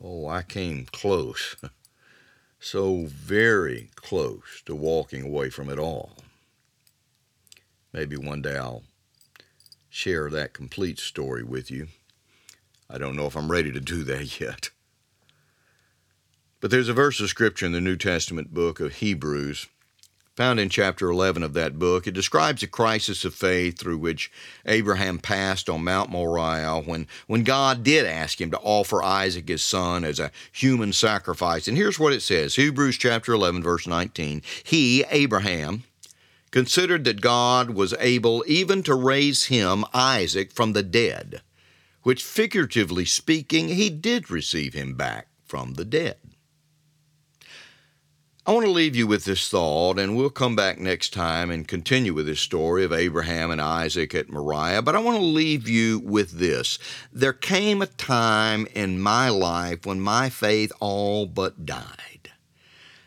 Oh, 0.00 0.26
I 0.28 0.42
came 0.42 0.86
close, 0.92 1.56
so 2.60 3.06
very 3.06 3.90
close 3.96 4.62
to 4.66 4.74
walking 4.74 5.22
away 5.24 5.50
from 5.50 5.68
it 5.68 5.78
all. 5.78 6.16
Maybe 7.92 8.16
one 8.16 8.42
day 8.42 8.56
I'll 8.56 8.84
share 9.88 10.30
that 10.30 10.52
complete 10.52 10.98
story 10.98 11.42
with 11.42 11.70
you. 11.70 11.88
I 12.90 12.98
don't 12.98 13.16
know 13.16 13.26
if 13.26 13.36
I'm 13.36 13.50
ready 13.50 13.72
to 13.72 13.80
do 13.80 14.04
that 14.04 14.40
yet. 14.40 14.70
But 16.60 16.70
there's 16.70 16.88
a 16.88 16.94
verse 16.94 17.20
of 17.20 17.28
scripture 17.28 17.66
in 17.66 17.72
the 17.72 17.80
New 17.80 17.96
Testament 17.96 18.52
book 18.52 18.80
of 18.80 18.94
Hebrews, 18.94 19.68
found 20.38 20.60
in 20.60 20.68
chapter 20.68 21.10
11 21.10 21.42
of 21.42 21.52
that 21.54 21.80
book. 21.80 22.06
It 22.06 22.14
describes 22.14 22.62
a 22.62 22.68
crisis 22.68 23.24
of 23.24 23.34
faith 23.34 23.76
through 23.76 23.98
which 23.98 24.30
Abraham 24.64 25.18
passed 25.18 25.68
on 25.68 25.82
Mount 25.82 26.10
Moriah 26.10 26.78
when, 26.78 27.08
when 27.26 27.42
God 27.42 27.82
did 27.82 28.06
ask 28.06 28.40
him 28.40 28.52
to 28.52 28.58
offer 28.58 29.02
Isaac 29.02 29.48
his 29.48 29.62
son 29.62 30.04
as 30.04 30.20
a 30.20 30.30
human 30.52 30.92
sacrifice. 30.92 31.66
And 31.66 31.76
here's 31.76 31.98
what 31.98 32.12
it 32.12 32.22
says 32.22 32.54
Hebrews 32.54 32.98
chapter 32.98 33.32
11, 33.32 33.64
verse 33.64 33.88
19. 33.88 34.42
He, 34.62 35.04
Abraham, 35.10 35.82
considered 36.52 37.02
that 37.02 37.20
God 37.20 37.70
was 37.70 37.92
able 37.98 38.44
even 38.46 38.84
to 38.84 38.94
raise 38.94 39.46
him, 39.46 39.84
Isaac, 39.92 40.52
from 40.52 40.72
the 40.72 40.84
dead 40.84 41.42
which 42.04 42.24
figuratively 42.24 43.04
speaking, 43.04 43.68
he 43.68 43.90
did 43.90 44.30
receive 44.30 44.72
him 44.72 44.94
back 44.94 45.26
from 45.44 45.74
the 45.74 45.84
dead. 45.84 46.16
I 48.48 48.52
want 48.52 48.64
to 48.64 48.72
leave 48.72 48.96
you 48.96 49.06
with 49.06 49.26
this 49.26 49.50
thought, 49.50 49.98
and 49.98 50.16
we'll 50.16 50.30
come 50.30 50.56
back 50.56 50.78
next 50.78 51.12
time 51.12 51.50
and 51.50 51.68
continue 51.68 52.14
with 52.14 52.24
this 52.24 52.40
story 52.40 52.82
of 52.82 52.94
Abraham 52.94 53.50
and 53.50 53.60
Isaac 53.60 54.14
at 54.14 54.30
Moriah. 54.30 54.80
But 54.80 54.96
I 54.96 55.00
want 55.00 55.18
to 55.18 55.22
leave 55.22 55.68
you 55.68 55.98
with 55.98 56.38
this. 56.38 56.78
There 57.12 57.34
came 57.34 57.82
a 57.82 57.86
time 57.86 58.66
in 58.74 59.00
my 59.00 59.28
life 59.28 59.84
when 59.84 60.00
my 60.00 60.30
faith 60.30 60.72
all 60.80 61.26
but 61.26 61.66
died. 61.66 62.32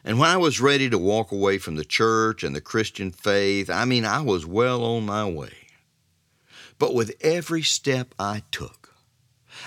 And 0.05 0.19
when 0.19 0.29
I 0.29 0.37
was 0.37 0.61
ready 0.61 0.91
to 0.91 0.99
walk 0.99 1.31
away 1.31 1.57
from 1.57 1.75
the 1.75 1.85
church 1.85 2.43
and 2.43 2.55
the 2.55 2.61
Christian 2.61 3.09
faith, 3.09 3.67
I 3.67 3.85
mean, 3.85 4.05
I 4.05 4.21
was 4.21 4.45
well 4.45 4.83
on 4.83 5.07
my 5.07 5.27
way. 5.27 5.69
But 6.77 6.93
with 6.93 7.15
every 7.19 7.63
step 7.63 8.13
I 8.19 8.43
took, 8.51 8.93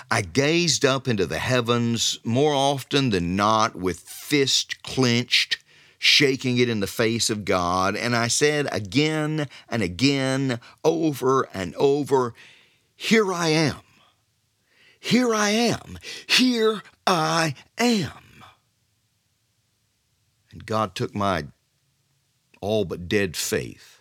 I 0.09 0.21
gazed 0.21 0.85
up 0.85 1.05
into 1.05 1.25
the 1.25 1.39
heavens 1.39 2.17
more 2.23 2.53
often 2.53 3.09
than 3.09 3.35
not 3.35 3.75
with 3.75 3.99
fist 3.99 4.81
clenched, 4.81 5.57
shaking 5.97 6.57
it 6.57 6.69
in 6.69 6.79
the 6.79 6.87
face 6.87 7.29
of 7.29 7.45
God, 7.45 7.95
and 7.95 8.15
I 8.15 8.27
said 8.27 8.67
again 8.71 9.47
and 9.69 9.81
again, 9.81 10.59
over 10.83 11.47
and 11.53 11.75
over, 11.75 12.33
Here 12.95 13.33
I 13.33 13.49
am. 13.49 13.79
Here 14.99 15.33
I 15.33 15.49
am. 15.49 15.99
Here 16.25 16.81
I 17.05 17.53
am. 17.77 18.43
And 20.51 20.65
God 20.65 20.95
took 20.95 21.13
my 21.13 21.45
all 22.61 22.85
but 22.85 23.07
dead 23.07 23.37
faith 23.37 23.95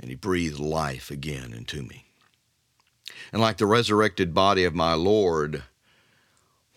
and 0.00 0.10
He 0.10 0.16
breathed 0.16 0.58
life 0.58 1.10
again 1.10 1.52
into 1.52 1.82
me. 1.82 2.06
And 3.32 3.42
like 3.42 3.58
the 3.58 3.66
resurrected 3.66 4.32
body 4.32 4.64
of 4.64 4.74
my 4.74 4.94
Lord, 4.94 5.64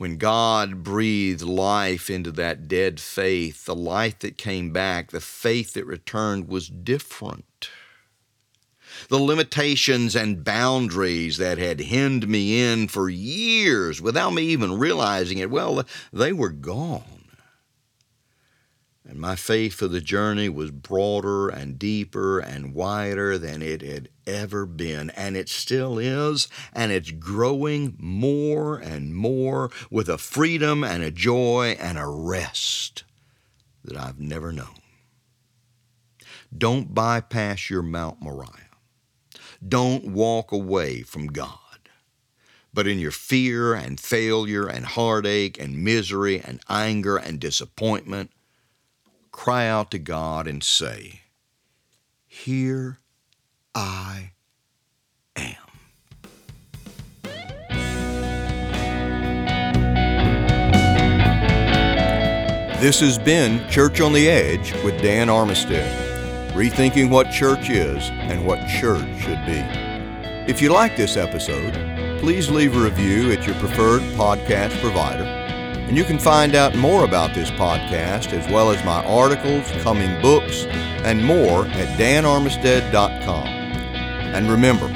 when 0.01 0.17
God 0.17 0.81
breathed 0.81 1.43
life 1.43 2.09
into 2.09 2.31
that 2.31 2.67
dead 2.67 2.99
faith, 2.99 3.65
the 3.65 3.75
life 3.75 4.17
that 4.17 4.35
came 4.35 4.73
back, 4.73 5.11
the 5.11 5.21
faith 5.21 5.73
that 5.73 5.85
returned 5.85 6.47
was 6.47 6.69
different. 6.69 7.69
The 9.09 9.19
limitations 9.19 10.15
and 10.15 10.43
boundaries 10.43 11.37
that 11.37 11.59
had 11.59 11.81
hemmed 11.81 12.27
me 12.27 12.59
in 12.59 12.87
for 12.87 13.11
years 13.11 14.01
without 14.01 14.33
me 14.33 14.41
even 14.45 14.79
realizing 14.79 15.37
it, 15.37 15.51
well, 15.51 15.85
they 16.11 16.33
were 16.33 16.49
gone. 16.49 17.20
And 19.11 19.19
my 19.19 19.35
faith 19.35 19.73
for 19.73 19.89
the 19.89 19.99
journey 19.99 20.47
was 20.47 20.71
broader 20.71 21.49
and 21.49 21.77
deeper 21.77 22.39
and 22.39 22.73
wider 22.73 23.37
than 23.37 23.61
it 23.61 23.81
had 23.81 24.07
ever 24.25 24.65
been. 24.65 25.09
And 25.09 25.35
it 25.35 25.49
still 25.49 25.99
is. 25.99 26.47
And 26.71 26.93
it's 26.93 27.11
growing 27.11 27.97
more 27.99 28.77
and 28.77 29.13
more 29.13 29.69
with 29.89 30.07
a 30.07 30.17
freedom 30.17 30.85
and 30.85 31.03
a 31.03 31.11
joy 31.11 31.75
and 31.77 31.97
a 31.97 32.07
rest 32.07 33.03
that 33.83 33.97
I've 33.97 34.21
never 34.21 34.53
known. 34.53 34.79
Don't 36.57 36.93
bypass 36.93 37.69
your 37.69 37.81
Mount 37.81 38.21
Moriah. 38.21 38.69
Don't 39.67 40.13
walk 40.13 40.53
away 40.53 41.01
from 41.01 41.27
God. 41.27 41.57
But 42.73 42.87
in 42.87 42.97
your 42.97 43.11
fear 43.11 43.73
and 43.73 43.99
failure 43.99 44.67
and 44.67 44.85
heartache 44.85 45.59
and 45.59 45.83
misery 45.83 46.39
and 46.39 46.61
anger 46.69 47.17
and 47.17 47.41
disappointment, 47.41 48.31
cry 49.31 49.67
out 49.67 49.91
to 49.91 49.99
God 49.99 50.47
and 50.47 50.63
say, 50.63 51.21
Here 52.27 52.99
I 53.73 54.31
am. 55.35 55.55
This 62.79 62.99
has 62.99 63.19
been 63.19 63.69
Church 63.69 64.01
on 64.01 64.11
the 64.11 64.27
Edge 64.27 64.73
with 64.83 64.99
Dan 65.01 65.27
Armistead, 65.27 66.51
rethinking 66.53 67.09
what 67.09 67.31
church 67.31 67.69
is 67.69 68.09
and 68.09 68.45
what 68.45 68.59
church 68.67 69.21
should 69.21 69.45
be. 69.45 69.61
If 70.51 70.61
you 70.61 70.73
like 70.73 70.97
this 70.97 71.15
episode, 71.15 72.19
please 72.19 72.49
leave 72.49 72.75
a 72.75 72.79
review 72.79 73.31
at 73.31 73.45
your 73.45 73.55
preferred 73.55 74.01
podcast 74.13 74.79
provider 74.81 75.40
and 75.91 75.97
you 75.97 76.05
can 76.05 76.17
find 76.17 76.55
out 76.55 76.73
more 76.73 77.03
about 77.03 77.35
this 77.35 77.51
podcast, 77.51 78.31
as 78.31 78.49
well 78.49 78.71
as 78.71 78.81
my 78.85 79.05
articles, 79.05 79.69
coming 79.81 80.21
books, 80.21 80.63
and 81.03 81.21
more 81.21 81.65
at 81.65 81.99
danarmistead.com. 81.99 83.45
And 83.45 84.49
remember, 84.49 84.89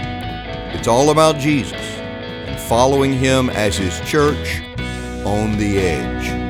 it's 0.74 0.88
all 0.88 1.10
about 1.10 1.38
Jesus 1.38 1.82
and 1.82 2.58
following 2.58 3.12
Him 3.12 3.50
as 3.50 3.76
His 3.76 4.00
church 4.10 4.62
on 5.26 5.58
the 5.58 5.80
edge. 5.80 6.45